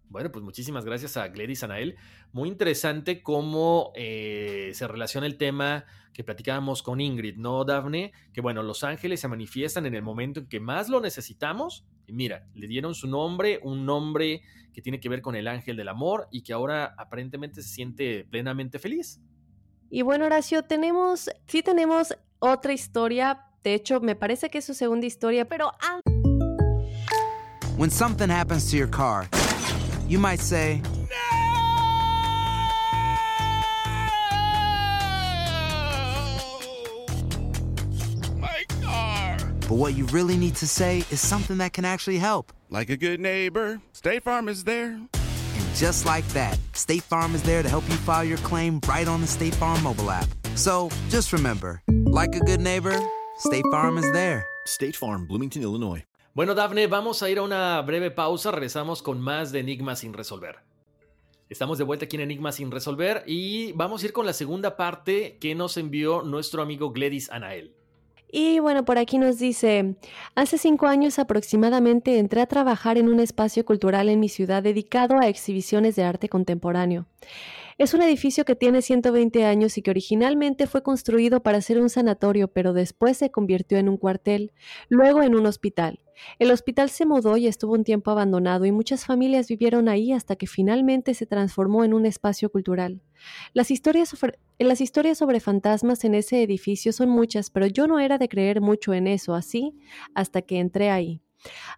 Bueno, 0.08 0.30
pues 0.30 0.44
muchísimas 0.44 0.84
gracias 0.84 1.16
a 1.16 1.26
Gladys 1.26 1.64
Anael. 1.64 1.96
Muy 2.30 2.48
interesante 2.48 3.20
cómo 3.20 3.90
eh, 3.96 4.70
se 4.74 4.86
relaciona 4.86 5.26
el 5.26 5.36
tema 5.36 5.86
que 6.12 6.22
platicábamos 6.22 6.84
con 6.84 7.00
Ingrid, 7.00 7.36
¿no, 7.36 7.64
Daphne? 7.64 8.12
Que 8.32 8.40
bueno, 8.40 8.62
los 8.62 8.84
ángeles 8.84 9.18
se 9.18 9.26
manifiestan 9.26 9.86
en 9.86 9.96
el 9.96 10.02
momento 10.02 10.38
en 10.38 10.46
que 10.46 10.60
más 10.60 10.88
lo 10.88 11.00
necesitamos. 11.00 11.84
Y 12.06 12.12
mira, 12.12 12.46
le 12.54 12.68
dieron 12.68 12.94
su 12.94 13.08
nombre, 13.08 13.58
un 13.64 13.86
nombre 13.86 14.42
que 14.72 14.82
tiene 14.82 15.00
que 15.00 15.08
ver 15.08 15.20
con 15.20 15.34
el 15.34 15.48
ángel 15.48 15.76
del 15.76 15.88
amor 15.88 16.28
y 16.30 16.44
que 16.44 16.52
ahora 16.52 16.94
aparentemente 16.96 17.60
se 17.60 17.70
siente 17.70 18.24
plenamente 18.30 18.78
feliz. 18.78 19.20
Y 19.92 20.02
bueno, 20.02 20.26
Horacio, 20.26 20.62
tenemos, 20.62 21.28
sí 21.48 21.62
tenemos 21.64 22.14
otra 22.38 22.72
historia. 22.72 23.40
De 23.64 23.74
hecho, 23.74 24.00
me 24.00 24.14
parece 24.14 24.48
que 24.48 24.58
es 24.58 24.64
su 24.64 24.72
segunda 24.72 25.06
historia, 25.06 25.44
pero. 25.46 25.72
When 27.76 27.90
something 27.90 28.30
happens 28.30 28.70
to 28.70 28.76
your 28.76 28.88
car, 28.88 29.26
you 30.06 30.20
might 30.20 30.40
say... 30.40 30.80
But 39.68 39.76
what 39.76 39.94
you 39.94 40.06
really 40.06 40.36
need 40.36 40.56
to 40.56 40.66
say 40.66 41.04
is 41.12 41.20
something 41.20 41.58
that 41.58 41.72
can 41.72 41.84
actually 41.84 42.18
help. 42.18 42.52
Like 42.70 42.90
a 42.90 42.96
good 42.96 43.20
neighbor, 43.20 43.80
State 43.92 44.24
Farm 44.24 44.48
is 44.48 44.64
there. 44.64 44.98
Just 45.74 46.04
like 46.04 46.26
that, 46.28 46.58
State 46.72 47.02
Farm 47.02 47.34
is 47.34 47.42
there 47.42 47.62
to 47.62 47.68
help 47.68 47.88
you 47.88 47.96
file 47.96 48.24
your 48.24 48.38
claim 48.38 48.80
right 48.88 49.08
on 49.08 49.20
the 49.20 49.26
State 49.26 49.54
Farm 49.54 49.82
mobile 49.82 50.10
app. 50.10 50.28
So 50.54 50.88
just 51.08 51.32
remember, 51.32 51.82
like 51.88 52.34
a 52.36 52.40
good 52.40 52.60
neighbor, 52.60 52.96
State 53.38 53.64
Farm 53.70 53.96
is 53.96 54.10
there. 54.12 54.44
State 54.66 54.96
Farm, 54.96 55.26
Bloomington, 55.26 55.62
Illinois. 55.62 56.04
Bueno, 56.34 56.54
Dafne, 56.54 56.86
vamos 56.86 57.22
a 57.22 57.30
ir 57.30 57.38
a 57.38 57.42
una 57.42 57.82
breve 57.82 58.10
pausa. 58.10 58.50
Regresamos 58.50 59.02
con 59.02 59.20
más 59.20 59.52
de 59.52 59.60
Enigmas 59.60 60.00
sin 60.00 60.12
resolver. 60.12 60.60
Estamos 61.48 61.78
de 61.78 61.84
vuelta 61.84 62.04
aquí 62.04 62.16
en 62.16 62.22
Enigmas 62.22 62.54
sin 62.54 62.70
resolver 62.70 63.24
y 63.26 63.72
vamos 63.72 64.02
a 64.02 64.06
ir 64.06 64.12
con 64.12 64.24
la 64.24 64.32
segunda 64.32 64.76
parte 64.76 65.38
que 65.40 65.56
nos 65.56 65.76
envió 65.76 66.22
nuestro 66.22 66.62
amigo 66.62 66.92
Gledis 66.92 67.30
Anael. 67.30 67.74
Y 68.32 68.60
bueno, 68.60 68.84
por 68.84 68.98
aquí 68.98 69.18
nos 69.18 69.38
dice, 69.38 69.96
hace 70.34 70.56
cinco 70.56 70.86
años 70.86 71.18
aproximadamente 71.18 72.18
entré 72.18 72.40
a 72.40 72.46
trabajar 72.46 72.96
en 72.96 73.08
un 73.08 73.18
espacio 73.18 73.64
cultural 73.64 74.08
en 74.08 74.20
mi 74.20 74.28
ciudad 74.28 74.62
dedicado 74.62 75.18
a 75.18 75.26
exhibiciones 75.28 75.96
de 75.96 76.04
arte 76.04 76.28
contemporáneo. 76.28 77.06
Es 77.80 77.94
un 77.94 78.02
edificio 78.02 78.44
que 78.44 78.54
tiene 78.54 78.82
120 78.82 79.46
años 79.46 79.78
y 79.78 79.80
que 79.80 79.90
originalmente 79.90 80.66
fue 80.66 80.82
construido 80.82 81.42
para 81.42 81.62
ser 81.62 81.80
un 81.80 81.88
sanatorio, 81.88 82.48
pero 82.48 82.74
después 82.74 83.16
se 83.16 83.30
convirtió 83.30 83.78
en 83.78 83.88
un 83.88 83.96
cuartel, 83.96 84.52
luego 84.90 85.22
en 85.22 85.34
un 85.34 85.46
hospital. 85.46 85.98
El 86.38 86.50
hospital 86.50 86.90
se 86.90 87.06
mudó 87.06 87.38
y 87.38 87.46
estuvo 87.46 87.72
un 87.72 87.84
tiempo 87.84 88.10
abandonado 88.10 88.66
y 88.66 88.70
muchas 88.70 89.06
familias 89.06 89.48
vivieron 89.48 89.88
ahí 89.88 90.12
hasta 90.12 90.36
que 90.36 90.46
finalmente 90.46 91.14
se 91.14 91.24
transformó 91.24 91.82
en 91.82 91.94
un 91.94 92.04
espacio 92.04 92.50
cultural. 92.52 93.00
Las 93.54 93.70
historias, 93.70 94.10
sobre, 94.10 94.38
las 94.58 94.82
historias 94.82 95.16
sobre 95.16 95.40
fantasmas 95.40 96.04
en 96.04 96.14
ese 96.14 96.42
edificio 96.42 96.92
son 96.92 97.08
muchas, 97.08 97.48
pero 97.48 97.64
yo 97.64 97.86
no 97.86 97.98
era 97.98 98.18
de 98.18 98.28
creer 98.28 98.60
mucho 98.60 98.92
en 98.92 99.06
eso 99.06 99.34
así 99.34 99.72
hasta 100.14 100.42
que 100.42 100.58
entré 100.58 100.90
ahí. 100.90 101.22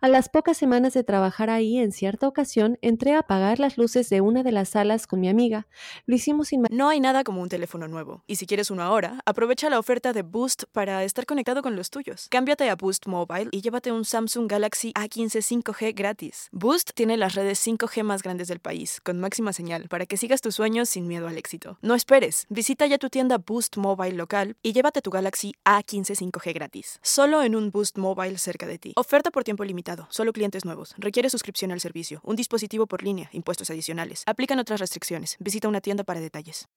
A 0.01 0.09
las 0.09 0.29
pocas 0.29 0.57
semanas 0.57 0.95
de 0.95 1.05
trabajar 1.05 1.51
ahí, 1.51 1.79
en 1.79 1.93
cierta 1.93 2.27
ocasión, 2.27 2.79
entré 2.83 3.15
a 3.15 3.21
apagar 3.21 3.59
las 3.59 3.79
luces 3.79 4.09
de 4.09 4.21
una 4.21 4.43
de 4.43 4.53
las 4.53 4.71
salas 4.71 5.07
con 5.07 5.21
mi 5.21 5.29
amiga. 5.29 5.67
Lo 6.07 6.17
hicimos 6.17 6.49
sin... 6.49 6.63
No 6.71 6.89
hay 6.89 7.01
nada 7.01 7.25
como 7.25 7.43
un 7.43 7.49
teléfono 7.49 7.89
nuevo. 7.89 8.25
Y 8.27 8.37
si 8.37 8.47
quieres 8.47 8.71
uno 8.71 8.83
ahora, 8.83 9.21
aprovecha 9.27 9.71
la 9.71 9.79
oferta 9.79 10.13
de 10.13 10.23
Boost 10.23 10.65
para 10.73 11.05
estar 11.05 11.27
conectado 11.27 11.63
con 11.63 11.77
los 11.77 11.91
tuyos. 11.91 12.29
Cámbiate 12.31 12.69
a 12.71 12.77
Boost 12.77 13.07
Mobile 13.07 13.49
y 13.53 13.61
llévate 13.61 13.93
un 13.93 14.05
Samsung 14.05 14.51
Galaxy 14.51 14.93
A15 14.95 15.63
5G 15.63 15.95
gratis. 15.95 16.49
Boost 16.53 16.91
tiene 16.95 17.17
las 17.17 17.35
redes 17.35 17.65
5G 17.67 18.03
más 18.03 18.23
grandes 18.23 18.49
del 18.49 18.61
país, 18.61 19.01
con 19.03 19.21
máxima 19.21 19.53
señal, 19.53 19.89
para 19.89 20.07
que 20.07 20.17
sigas 20.17 20.41
tus 20.41 20.57
sueños 20.57 20.89
sin 20.89 21.07
miedo 21.07 21.29
al 21.29 21.39
éxito. 21.39 21.79
No 21.83 21.95
esperes. 21.95 22.47
Visita 22.49 22.87
ya 22.87 22.99
tu 22.99 23.11
tienda 23.11 23.39
Boost 23.39 23.77
Mobile 23.77 24.17
local 24.17 24.57
y 24.63 24.73
llévate 24.73 25.03
tu 25.03 25.11
Galaxy 25.11 25.55
A15 25.65 26.31
5G 26.31 26.55
gratis. 26.55 26.99
Solo 27.03 27.43
en 27.43 27.55
un 27.55 27.71
Boost 27.71 27.99
Mobile 27.99 28.39
cerca 28.39 28.67
de 28.67 28.79
ti. 28.79 28.93
Oferta 28.97 29.31
por 29.31 29.45
limitado. 29.61 30.07
Solo 30.11 30.33
clientes 30.33 30.65
nuevos. 30.65 30.95
Requiere 30.99 31.29
suscripción 31.29 31.73
al 31.73 31.81
servicio. 31.81 32.21
Un 32.23 32.37
dispositivo 32.37 32.87
por 32.87 33.03
línea. 33.03 33.29
Impuestos 33.33 33.71
adicionales. 33.71 34.23
Aplican 34.27 34.59
otras 34.59 34.81
restricciones. 34.81 35.37
Visita 35.39 35.69
una 35.69 35.81
tienda 35.81 36.05
para 36.05 36.21
detalles. 36.21 36.69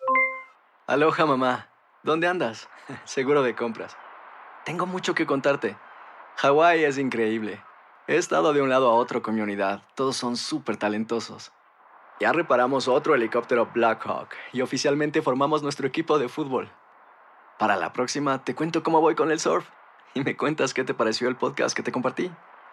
Aloha 0.87 1.25
mamá. 1.25 1.69
¿Dónde 2.03 2.27
andas? 2.27 2.69
Seguro 3.05 3.41
de 3.41 3.55
compras. 3.55 3.95
Tengo 4.65 4.85
mucho 4.85 5.15
que 5.15 5.25
contarte. 5.25 5.77
Hawái 6.37 6.83
es 6.83 6.97
increíble. 6.97 7.63
He 8.07 8.17
estado 8.17 8.53
de 8.53 8.61
un 8.61 8.69
lado 8.69 8.89
a 8.89 8.93
otro 8.93 9.21
con 9.21 9.35
mi 9.35 9.41
unidad. 9.41 9.81
Todos 9.95 10.15
son 10.15 10.37
súper 10.37 10.77
talentosos. 10.77 11.51
Ya 12.19 12.31
reparamos 12.31 12.87
otro 12.87 13.15
helicóptero 13.15 13.69
Blackhawk 13.73 14.29
y 14.53 14.61
oficialmente 14.61 15.21
formamos 15.21 15.63
nuestro 15.63 15.87
equipo 15.87 16.17
de 16.17 16.29
fútbol. 16.29 16.71
Para 17.57 17.75
la 17.75 17.93
próxima 17.93 18.43
te 18.43 18.55
cuento 18.55 18.83
cómo 18.83 19.01
voy 19.01 19.15
con 19.15 19.31
el 19.31 19.39
surf 19.39 19.67
y 20.13 20.21
me 20.21 20.37
cuentas 20.37 20.73
qué 20.73 20.83
te 20.83 20.93
pareció 20.93 21.27
el 21.27 21.35
podcast 21.35 21.75
que 21.75 21.83
te 21.83 21.91
compartí. 21.91 22.31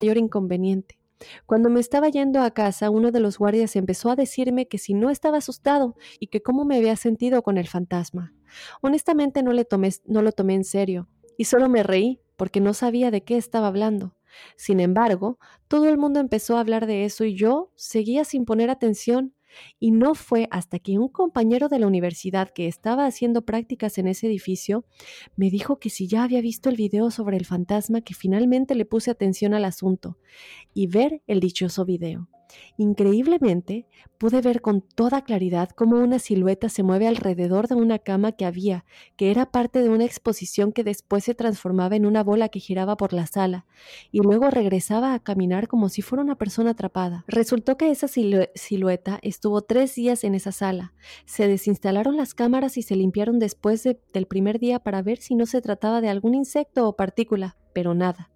mayor 0.00 0.18
inconveniente. 0.18 0.98
Cuando 1.46 1.70
me 1.70 1.80
estaba 1.80 2.08
yendo 2.08 2.42
a 2.42 2.50
casa, 2.50 2.90
uno 2.90 3.10
de 3.10 3.20
los 3.20 3.38
guardias 3.38 3.74
empezó 3.76 4.10
a 4.10 4.16
decirme 4.16 4.68
que 4.68 4.78
si 4.78 4.92
no 4.92 5.08
estaba 5.08 5.38
asustado 5.38 5.96
y 6.20 6.26
que 6.26 6.42
cómo 6.42 6.64
me 6.64 6.76
había 6.76 6.96
sentido 6.96 7.42
con 7.42 7.56
el 7.56 7.68
fantasma. 7.68 8.34
Honestamente 8.82 9.42
no, 9.42 9.52
lo 9.52 9.64
tomé 10.32 10.54
en 10.54 10.64
serio 10.64 11.08
y 11.38 11.44
solo 11.44 11.68
me 11.68 11.82
reí 11.82 12.20
porque 12.36 12.60
no 12.60 12.74
sabía 12.74 13.10
de 13.10 13.24
qué 13.24 13.38
estaba 13.38 13.68
hablando. 13.68 14.14
Sin 14.56 14.80
embargo, 14.80 15.38
todo 15.68 15.88
el 15.88 15.96
mundo 15.96 16.20
empezó 16.20 16.58
a 16.58 16.60
hablar 16.60 16.86
de 16.86 17.06
eso 17.06 17.24
y 17.24 17.34
yo 17.34 17.72
seguía 17.74 18.24
sin 18.24 18.44
poner 18.44 18.68
atención 18.68 19.34
y 19.78 19.90
no 19.90 20.14
fue 20.14 20.48
hasta 20.50 20.78
que 20.78 20.98
un 20.98 21.08
compañero 21.08 21.68
de 21.68 21.78
la 21.78 21.86
universidad 21.86 22.50
que 22.52 22.66
estaba 22.66 23.06
haciendo 23.06 23.44
prácticas 23.44 23.98
en 23.98 24.08
ese 24.08 24.26
edificio 24.26 24.84
me 25.36 25.50
dijo 25.50 25.78
que 25.78 25.90
si 25.90 26.08
ya 26.08 26.24
había 26.24 26.40
visto 26.40 26.68
el 26.68 26.76
video 26.76 27.10
sobre 27.10 27.36
el 27.36 27.46
fantasma 27.46 28.00
que 28.00 28.14
finalmente 28.14 28.74
le 28.74 28.84
puse 28.84 29.10
atención 29.10 29.54
al 29.54 29.64
asunto 29.64 30.18
y 30.74 30.86
ver 30.86 31.22
el 31.26 31.40
dichoso 31.40 31.84
video. 31.84 32.28
Increíblemente, 32.76 33.86
pude 34.18 34.40
ver 34.40 34.60
con 34.60 34.80
toda 34.80 35.22
claridad 35.22 35.70
cómo 35.70 35.96
una 35.96 36.18
silueta 36.18 36.68
se 36.68 36.82
mueve 36.82 37.06
alrededor 37.06 37.68
de 37.68 37.74
una 37.74 37.98
cama 37.98 38.32
que 38.32 38.44
había, 38.44 38.84
que 39.16 39.30
era 39.30 39.50
parte 39.50 39.82
de 39.82 39.88
una 39.88 40.04
exposición 40.04 40.72
que 40.72 40.84
después 40.84 41.24
se 41.24 41.34
transformaba 41.34 41.96
en 41.96 42.06
una 42.06 42.22
bola 42.22 42.48
que 42.48 42.60
giraba 42.60 42.96
por 42.96 43.12
la 43.12 43.26
sala, 43.26 43.66
y 44.10 44.20
luego 44.20 44.50
regresaba 44.50 45.14
a 45.14 45.20
caminar 45.20 45.68
como 45.68 45.88
si 45.88 46.02
fuera 46.02 46.22
una 46.22 46.36
persona 46.36 46.70
atrapada. 46.70 47.24
Resultó 47.28 47.76
que 47.76 47.90
esa 47.90 48.08
silueta 48.08 49.18
estuvo 49.22 49.62
tres 49.62 49.94
días 49.94 50.24
en 50.24 50.34
esa 50.34 50.52
sala. 50.52 50.92
Se 51.24 51.48
desinstalaron 51.48 52.16
las 52.16 52.34
cámaras 52.34 52.76
y 52.76 52.82
se 52.82 52.96
limpiaron 52.96 53.38
después 53.38 53.82
del 53.84 54.26
primer 54.26 54.58
día 54.58 54.78
para 54.80 55.02
ver 55.02 55.18
si 55.18 55.34
no 55.34 55.46
se 55.46 55.60
trataba 55.60 56.00
de 56.00 56.08
algún 56.08 56.34
insecto 56.34 56.88
o 56.88 56.96
partícula, 56.96 57.56
pero 57.72 57.94
nada. 57.94 58.30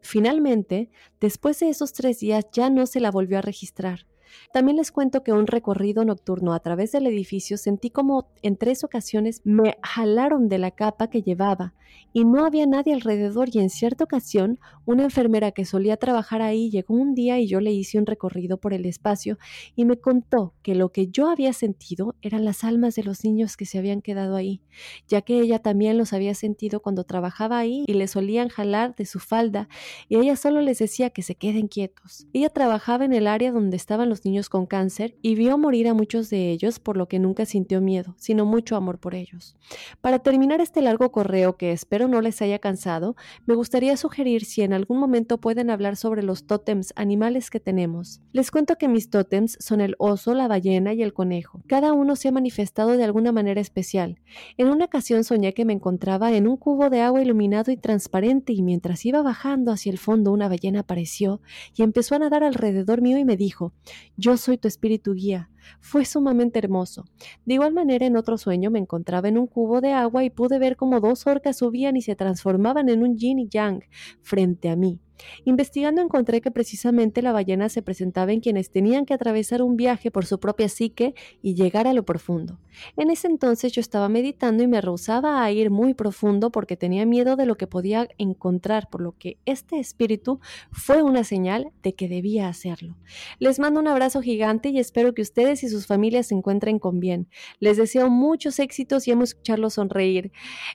Finalmente, 0.00 0.90
después 1.20 1.60
de 1.60 1.68
esos 1.68 1.92
tres 1.92 2.20
días 2.20 2.46
ya 2.52 2.70
no 2.70 2.86
se 2.86 3.00
la 3.00 3.10
volvió 3.10 3.38
a 3.38 3.42
registrar. 3.42 4.06
También 4.52 4.76
les 4.76 4.92
cuento 4.92 5.22
que 5.22 5.32
un 5.32 5.46
recorrido 5.46 6.04
nocturno 6.04 6.54
a 6.54 6.60
través 6.60 6.92
del 6.92 7.06
edificio 7.06 7.56
sentí 7.56 7.90
como 7.90 8.28
en 8.42 8.56
tres 8.56 8.84
ocasiones 8.84 9.40
me 9.44 9.76
jalaron 9.82 10.48
de 10.48 10.58
la 10.58 10.70
capa 10.70 11.08
que 11.08 11.22
llevaba 11.22 11.74
y 12.12 12.24
no 12.24 12.44
había 12.44 12.66
nadie 12.66 12.94
alrededor 12.94 13.48
y 13.52 13.58
en 13.58 13.70
cierta 13.70 14.04
ocasión 14.04 14.58
una 14.84 15.04
enfermera 15.04 15.50
que 15.50 15.64
solía 15.64 15.96
trabajar 15.96 16.42
ahí 16.42 16.70
llegó 16.70 16.94
un 16.94 17.14
día 17.14 17.38
y 17.40 17.46
yo 17.46 17.60
le 17.60 17.72
hice 17.72 17.98
un 17.98 18.06
recorrido 18.06 18.58
por 18.58 18.72
el 18.72 18.86
espacio 18.86 19.38
y 19.74 19.84
me 19.84 19.98
contó 19.98 20.54
que 20.62 20.74
lo 20.74 20.90
que 20.90 21.08
yo 21.08 21.28
había 21.28 21.52
sentido 21.52 22.14
eran 22.22 22.44
las 22.44 22.64
almas 22.64 22.94
de 22.94 23.02
los 23.02 23.24
niños 23.24 23.56
que 23.56 23.66
se 23.66 23.78
habían 23.78 24.00
quedado 24.00 24.36
ahí, 24.36 24.60
ya 25.08 25.22
que 25.22 25.40
ella 25.40 25.58
también 25.58 25.98
los 25.98 26.12
había 26.12 26.34
sentido 26.34 26.80
cuando 26.80 27.04
trabajaba 27.04 27.58
ahí 27.58 27.84
y 27.86 27.94
le 27.94 28.06
solían 28.06 28.48
jalar 28.48 28.94
de 28.94 29.06
su 29.06 29.18
falda 29.18 29.68
y 30.08 30.16
ella 30.16 30.36
solo 30.36 30.60
les 30.60 30.78
decía 30.78 31.10
que 31.10 31.22
se 31.22 31.34
queden 31.34 31.68
quietos. 31.68 32.26
Ella 32.32 32.48
trabajaba 32.48 33.04
en 33.04 33.12
el 33.12 33.26
área 33.26 33.52
donde 33.52 33.76
estaban 33.76 34.08
los 34.08 34.23
niños 34.24 34.48
con 34.48 34.66
cáncer 34.66 35.16
y 35.22 35.34
vio 35.34 35.58
morir 35.58 35.88
a 35.88 35.94
muchos 35.94 36.30
de 36.30 36.50
ellos, 36.50 36.78
por 36.78 36.96
lo 36.96 37.08
que 37.08 37.18
nunca 37.18 37.46
sintió 37.46 37.80
miedo, 37.80 38.14
sino 38.18 38.44
mucho 38.44 38.76
amor 38.76 38.98
por 38.98 39.14
ellos. 39.14 39.56
Para 40.00 40.18
terminar 40.18 40.60
este 40.60 40.82
largo 40.82 41.10
correo 41.12 41.56
que 41.56 41.72
espero 41.72 42.08
no 42.08 42.20
les 42.20 42.42
haya 42.42 42.58
cansado, 42.58 43.16
me 43.46 43.54
gustaría 43.54 43.96
sugerir 43.96 44.44
si 44.44 44.62
en 44.62 44.72
algún 44.72 44.98
momento 44.98 45.38
pueden 45.38 45.70
hablar 45.70 45.96
sobre 45.96 46.22
los 46.22 46.46
tótems 46.46 46.92
animales 46.96 47.50
que 47.50 47.60
tenemos. 47.60 48.20
Les 48.32 48.50
cuento 48.50 48.76
que 48.76 48.88
mis 48.88 49.10
tótems 49.10 49.56
son 49.60 49.80
el 49.80 49.94
oso, 49.98 50.34
la 50.34 50.48
ballena 50.48 50.94
y 50.94 51.02
el 51.02 51.12
conejo. 51.12 51.62
Cada 51.66 51.92
uno 51.92 52.16
se 52.16 52.28
ha 52.28 52.32
manifestado 52.32 52.96
de 52.96 53.04
alguna 53.04 53.32
manera 53.32 53.60
especial. 53.60 54.20
En 54.56 54.68
una 54.68 54.86
ocasión 54.86 55.24
soñé 55.24 55.54
que 55.54 55.64
me 55.64 55.72
encontraba 55.72 56.32
en 56.32 56.48
un 56.48 56.56
cubo 56.56 56.90
de 56.90 57.00
agua 57.00 57.22
iluminado 57.22 57.70
y 57.70 57.76
transparente 57.76 58.52
y 58.52 58.62
mientras 58.62 59.04
iba 59.04 59.22
bajando 59.22 59.72
hacia 59.72 59.90
el 59.90 59.98
fondo 59.98 60.32
una 60.32 60.48
ballena 60.48 60.80
apareció 60.80 61.40
y 61.74 61.82
empezó 61.82 62.14
a 62.14 62.18
nadar 62.18 62.44
alrededor 62.44 63.02
mío 63.02 63.18
y 63.18 63.24
me 63.24 63.36
dijo, 63.36 63.72
yo 64.16 64.36
soy 64.36 64.58
tu 64.58 64.68
espíritu 64.68 65.14
guía. 65.14 65.50
Fue 65.80 66.04
sumamente 66.04 66.58
hermoso. 66.58 67.04
De 67.44 67.54
igual 67.54 67.72
manera, 67.72 68.06
en 68.06 68.16
otro 68.16 68.38
sueño 68.38 68.70
me 68.70 68.78
encontraba 68.78 69.28
en 69.28 69.38
un 69.38 69.46
cubo 69.46 69.80
de 69.80 69.92
agua 69.92 70.24
y 70.24 70.30
pude 70.30 70.58
ver 70.58 70.76
cómo 70.76 71.00
dos 71.00 71.26
orcas 71.26 71.58
subían 71.58 71.96
y 71.96 72.02
se 72.02 72.16
transformaban 72.16 72.88
en 72.88 73.02
un 73.02 73.16
yin 73.16 73.38
y 73.38 73.48
yang 73.48 73.82
frente 74.22 74.68
a 74.68 74.76
mí. 74.76 75.00
Investigando 75.44 76.02
encontré 76.02 76.40
que 76.40 76.50
precisamente 76.50 77.22
la 77.22 77.32
ballena 77.32 77.68
se 77.68 77.82
presentaba 77.82 78.32
en 78.32 78.40
quienes 78.40 78.70
tenían 78.70 79.06
que 79.06 79.14
atravesar 79.14 79.62
un 79.62 79.76
viaje 79.76 80.10
por 80.10 80.26
su 80.26 80.38
propia 80.38 80.68
psique 80.68 81.14
y 81.42 81.54
llegar 81.54 81.86
a 81.86 81.92
lo 81.92 82.04
profundo. 82.04 82.58
En 82.96 83.10
ese 83.10 83.28
entonces 83.28 83.72
yo 83.72 83.80
estaba 83.80 84.08
meditando 84.08 84.62
y 84.62 84.66
me 84.66 84.80
rehusaba 84.80 85.42
a 85.42 85.52
ir 85.52 85.70
muy 85.70 85.94
profundo 85.94 86.50
porque 86.50 86.76
tenía 86.76 87.06
miedo 87.06 87.36
de 87.36 87.46
lo 87.46 87.56
que 87.56 87.66
podía 87.66 88.08
encontrar, 88.18 88.88
por 88.90 89.00
lo 89.00 89.16
que 89.16 89.38
este 89.44 89.78
espíritu 89.78 90.40
fue 90.72 91.02
una 91.02 91.24
señal 91.24 91.70
de 91.82 91.94
que 91.94 92.08
debía 92.08 92.48
hacerlo. 92.48 92.96
Les 93.38 93.58
mando 93.58 93.80
un 93.80 93.88
abrazo 93.88 94.22
gigante 94.22 94.70
y 94.70 94.78
espero 94.78 95.14
que 95.14 95.22
ustedes 95.22 95.62
y 95.62 95.68
sus 95.68 95.86
familias 95.86 96.28
se 96.28 96.34
encuentren 96.34 96.78
con 96.78 97.00
bien. 97.00 97.28
Les 97.60 97.76
deseo 97.76 98.10
muchos 98.10 98.58
éxitos 98.58 99.06
y 99.06 99.12
amo 99.12 99.24
escucharlos 99.24 99.74
sonreír. 99.74 100.32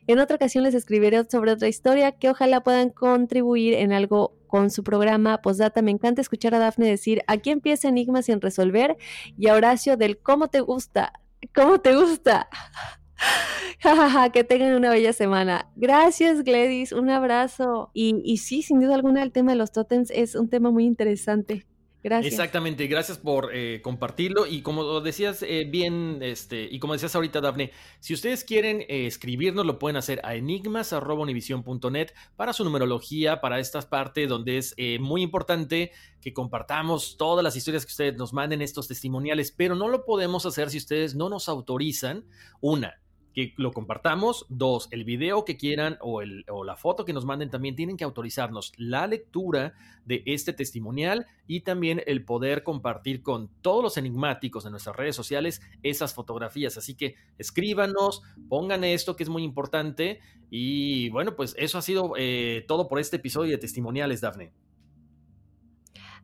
En 0.07 0.19
otra 0.19 0.35
ocasión 0.35 0.63
les 0.63 0.75
escribiré 0.75 1.23
sobre 1.29 1.51
otra 1.51 1.67
historia 1.67 2.11
que 2.11 2.29
ojalá 2.29 2.61
puedan 2.63 2.89
contribuir 2.89 3.73
en 3.73 3.91
algo 3.91 4.28
con 4.47 4.69
su 4.69 4.83
programa 4.83 5.41
Postdata. 5.41 5.81
Me 5.81 5.91
encanta 5.91 6.21
escuchar 6.21 6.55
a 6.55 6.59
Dafne 6.59 6.87
decir, 6.87 7.21
aquí 7.27 7.51
empieza 7.51 7.87
Enigma 7.87 8.21
sin 8.21 8.41
resolver 8.41 8.97
y 9.37 9.47
a 9.47 9.55
Horacio 9.55 9.95
del 9.97 10.17
cómo 10.17 10.47
te 10.47 10.59
gusta, 10.59 11.13
cómo 11.53 11.79
te 11.79 11.95
gusta. 11.95 12.49
Que 14.33 14.43
tengan 14.43 14.75
una 14.75 14.89
bella 14.89 15.13
semana. 15.13 15.69
Gracias, 15.75 16.43
Gladys. 16.43 16.91
Un 16.91 17.09
abrazo. 17.09 17.91
Y, 17.93 18.21
y 18.25 18.37
sí, 18.37 18.61
sin 18.61 18.79
duda 18.79 18.95
alguna, 18.95 19.23
el 19.23 19.31
tema 19.31 19.51
de 19.51 19.57
los 19.57 19.71
totems 19.71 20.11
es 20.11 20.35
un 20.35 20.49
tema 20.49 20.69
muy 20.69 20.85
interesante. 20.85 21.65
Gracias. 22.01 22.33
Exactamente, 22.33 22.87
gracias 22.87 23.17
por 23.17 23.49
eh, 23.53 23.81
compartirlo. 23.81 24.45
Y 24.45 24.61
como 24.61 25.01
decías 25.01 25.43
eh, 25.43 25.67
bien, 25.69 26.19
este, 26.21 26.63
y 26.63 26.79
como 26.79 26.93
decías 26.93 27.13
ahorita, 27.13 27.41
Dafne, 27.41 27.71
si 27.99 28.13
ustedes 28.13 28.45
quieren 28.45 28.81
eh, 28.81 29.05
escribirnos, 29.05 29.65
lo 29.65 29.79
pueden 29.79 29.97
hacer 29.97 30.21
a 30.23 30.35
enigmas.univision.net 30.35 32.11
para 32.37 32.53
su 32.53 32.63
numerología, 32.63 33.41
para 33.41 33.59
esta 33.59 33.81
parte 33.81 34.27
donde 34.27 34.57
es 34.57 34.75
muy 34.99 35.21
importante 35.21 35.91
que 36.21 36.33
compartamos 36.33 37.17
todas 37.17 37.43
las 37.43 37.55
historias 37.55 37.85
que 37.85 37.91
ustedes 37.91 38.15
nos 38.15 38.33
manden, 38.33 38.61
estos 38.61 38.87
testimoniales, 38.87 39.51
pero 39.51 39.75
no 39.75 39.89
lo 39.89 40.05
podemos 40.05 40.45
hacer 40.45 40.69
si 40.69 40.77
ustedes 40.77 41.15
no 41.15 41.29
nos 41.29 41.49
autorizan. 41.49 42.25
Una, 42.61 42.99
lo 43.57 43.71
compartamos. 43.71 44.45
Dos, 44.49 44.87
el 44.91 45.03
video 45.03 45.45
que 45.45 45.57
quieran 45.57 45.97
o 46.01 46.23
la 46.23 46.75
foto 46.75 47.05
que 47.05 47.13
nos 47.13 47.25
manden 47.25 47.49
también 47.49 47.75
tienen 47.75 47.97
que 47.97 48.03
autorizarnos 48.03 48.73
la 48.77 49.07
lectura 49.07 49.73
de 50.05 50.23
este 50.25 50.53
testimonial 50.53 51.27
y 51.47 51.61
también 51.61 52.01
el 52.07 52.25
poder 52.25 52.63
compartir 52.63 53.21
con 53.21 53.49
todos 53.61 53.83
los 53.83 53.97
enigmáticos 53.97 54.63
de 54.63 54.71
nuestras 54.71 54.95
redes 54.95 55.15
sociales 55.15 55.61
esas 55.83 56.13
fotografías. 56.13 56.77
Así 56.77 56.95
que 56.95 57.15
escríbanos, 57.37 58.23
pongan 58.49 58.83
esto 58.83 59.15
que 59.15 59.23
es 59.23 59.29
muy 59.29 59.43
importante. 59.43 60.19
Y 60.49 61.09
bueno, 61.09 61.35
pues 61.35 61.55
eso 61.57 61.77
ha 61.77 61.81
sido 61.81 62.13
eh, 62.17 62.65
todo 62.67 62.87
por 62.87 62.99
este 62.99 63.17
episodio 63.17 63.51
de 63.51 63.57
testimoniales, 63.59 64.21
Dafne. 64.21 64.51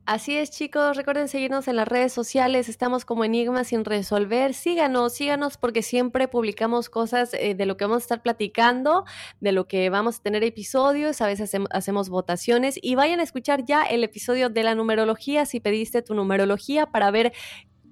Así 0.07 0.37
es, 0.37 0.51
chicos. 0.51 0.95
Recuerden 0.95 1.27
seguirnos 1.27 1.67
en 1.67 1.77
las 1.77 1.87
redes 1.87 2.13
sociales. 2.13 2.69
Estamos 2.69 3.05
como 3.05 3.23
Enigmas 3.23 3.69
sin 3.69 3.83
resolver. 3.83 4.53
Síganos, 4.53 5.13
síganos 5.15 5.57
porque 5.57 5.81
siempre 5.81 6.27
publicamos 6.27 6.91
cosas 6.91 7.33
eh, 7.33 7.55
de 7.55 7.65
lo 7.65 7.75
que 7.75 7.85
vamos 7.85 7.97
a 7.97 8.05
estar 8.05 8.21
platicando, 8.21 9.05
de 9.39 9.51
lo 9.51 9.67
que 9.67 9.89
vamos 9.89 10.19
a 10.19 10.21
tener 10.21 10.43
episodios. 10.43 11.21
A 11.21 11.25
veces 11.25 11.51
hacemos 11.71 12.09
votaciones 12.09 12.77
y 12.79 12.93
vayan 12.93 13.19
a 13.19 13.23
escuchar 13.23 13.65
ya 13.65 13.81
el 13.81 14.03
episodio 14.03 14.49
de 14.49 14.61
la 14.61 14.75
numerología 14.75 15.47
si 15.47 15.59
pediste 15.59 16.03
tu 16.03 16.13
numerología 16.13 16.85
para 16.85 17.09
ver 17.09 17.33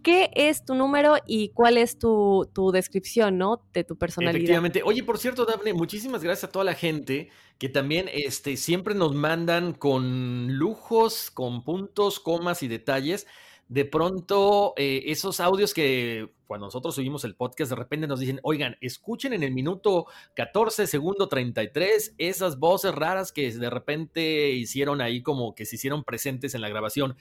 qué 0.04 0.30
es 0.36 0.66
tu 0.66 0.76
número 0.76 1.16
y 1.26 1.50
cuál 1.50 1.78
es 1.78 1.98
tu, 1.98 2.48
descripción, 2.72 3.38
¿no? 3.38 3.66
De 3.74 3.84
tu 3.84 3.98
personalidad. 3.98 4.36
Efectivamente. 4.36 4.82
Oye, 4.84 5.04
por 5.04 5.18
cierto, 5.18 5.46
Daphne, 5.46 5.74
muchísimas 5.74 6.24
gracias 6.24 6.50
a 6.50 6.52
toda 6.52 6.66
la 6.66 6.76
gente 6.76 7.30
que 7.58 7.70
también 7.70 8.10
este, 8.14 8.58
siempre 8.58 8.94
nos 8.94 9.16
mandan 9.16 9.74
con 9.74 10.58
lujos, 10.58 11.32
con 11.32 11.64
puntos, 11.64 12.20
comas 12.20 12.62
y 12.62 12.68
detalles. 12.68 13.26
De 13.70 13.86
pronto, 13.86 14.74
eh, 14.78 15.04
esos 15.08 15.40
audios 15.40 15.74
que 15.74 16.30
cuando 16.46 16.68
nosotros 16.68 16.94
subimos 16.94 17.24
el 17.24 17.36
podcast, 17.36 17.72
de 17.72 17.76
repente 17.76 18.06
nos 18.06 18.20
dicen, 18.20 18.40
oigan, 18.44 18.78
escuchen 18.82 19.34
en 19.34 19.42
el 19.42 19.52
minuto 19.52 20.06
14, 20.36 20.86
segundo 20.86 21.28
33, 21.28 22.14
esas 22.20 22.60
voces 22.60 22.94
raras 22.94 23.32
que 23.32 23.52
de 23.52 23.70
repente 23.72 24.52
hicieron 24.52 25.02
ahí 25.02 25.24
como 25.24 25.56
que 25.56 25.66
se 25.66 25.78
hicieron 25.78 26.04
presentes 26.04 26.54
en 26.54 26.62
la 26.62 26.70
grabación 26.70 27.16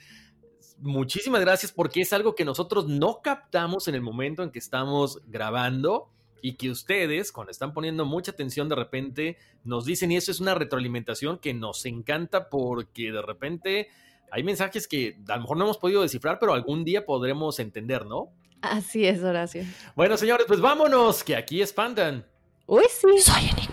muchísimas 0.83 1.41
gracias 1.41 1.71
porque 1.71 2.01
es 2.01 2.13
algo 2.13 2.35
que 2.35 2.45
nosotros 2.45 2.87
no 2.87 3.21
captamos 3.23 3.87
en 3.87 3.95
el 3.95 4.01
momento 4.01 4.43
en 4.43 4.51
que 4.51 4.59
estamos 4.59 5.21
grabando 5.27 6.09
y 6.41 6.55
que 6.55 6.69
ustedes, 6.69 7.31
cuando 7.31 7.51
están 7.51 7.73
poniendo 7.73 8.05
mucha 8.05 8.31
atención, 8.31 8.67
de 8.67 8.75
repente 8.75 9.37
nos 9.63 9.85
dicen, 9.85 10.11
y 10.11 10.17
eso 10.17 10.29
es 10.29 10.41
una 10.41 10.53
retroalimentación 10.53 11.39
que 11.39 11.53
nos 11.53 11.85
encanta 11.85 12.49
porque 12.49 13.11
de 13.11 13.21
repente 13.21 13.87
hay 14.29 14.43
mensajes 14.43 14.87
que 14.87 15.17
a 15.29 15.35
lo 15.35 15.43
mejor 15.43 15.57
no 15.57 15.63
hemos 15.63 15.77
podido 15.77 16.01
descifrar, 16.01 16.39
pero 16.39 16.53
algún 16.53 16.83
día 16.83 17.05
podremos 17.05 17.59
entender, 17.59 18.05
¿no? 18.05 18.33
Así 18.61 19.05
es, 19.05 19.23
Horacio. 19.23 19.63
Bueno, 19.95 20.17
señores, 20.17 20.45
pues 20.47 20.59
vámonos, 20.59 21.23
que 21.23 21.35
aquí 21.35 21.61
espantan. 21.61 22.25
Uy, 22.65 22.83
sí. 22.89 23.19
Soy 23.19 23.43
enigmático. 23.43 23.72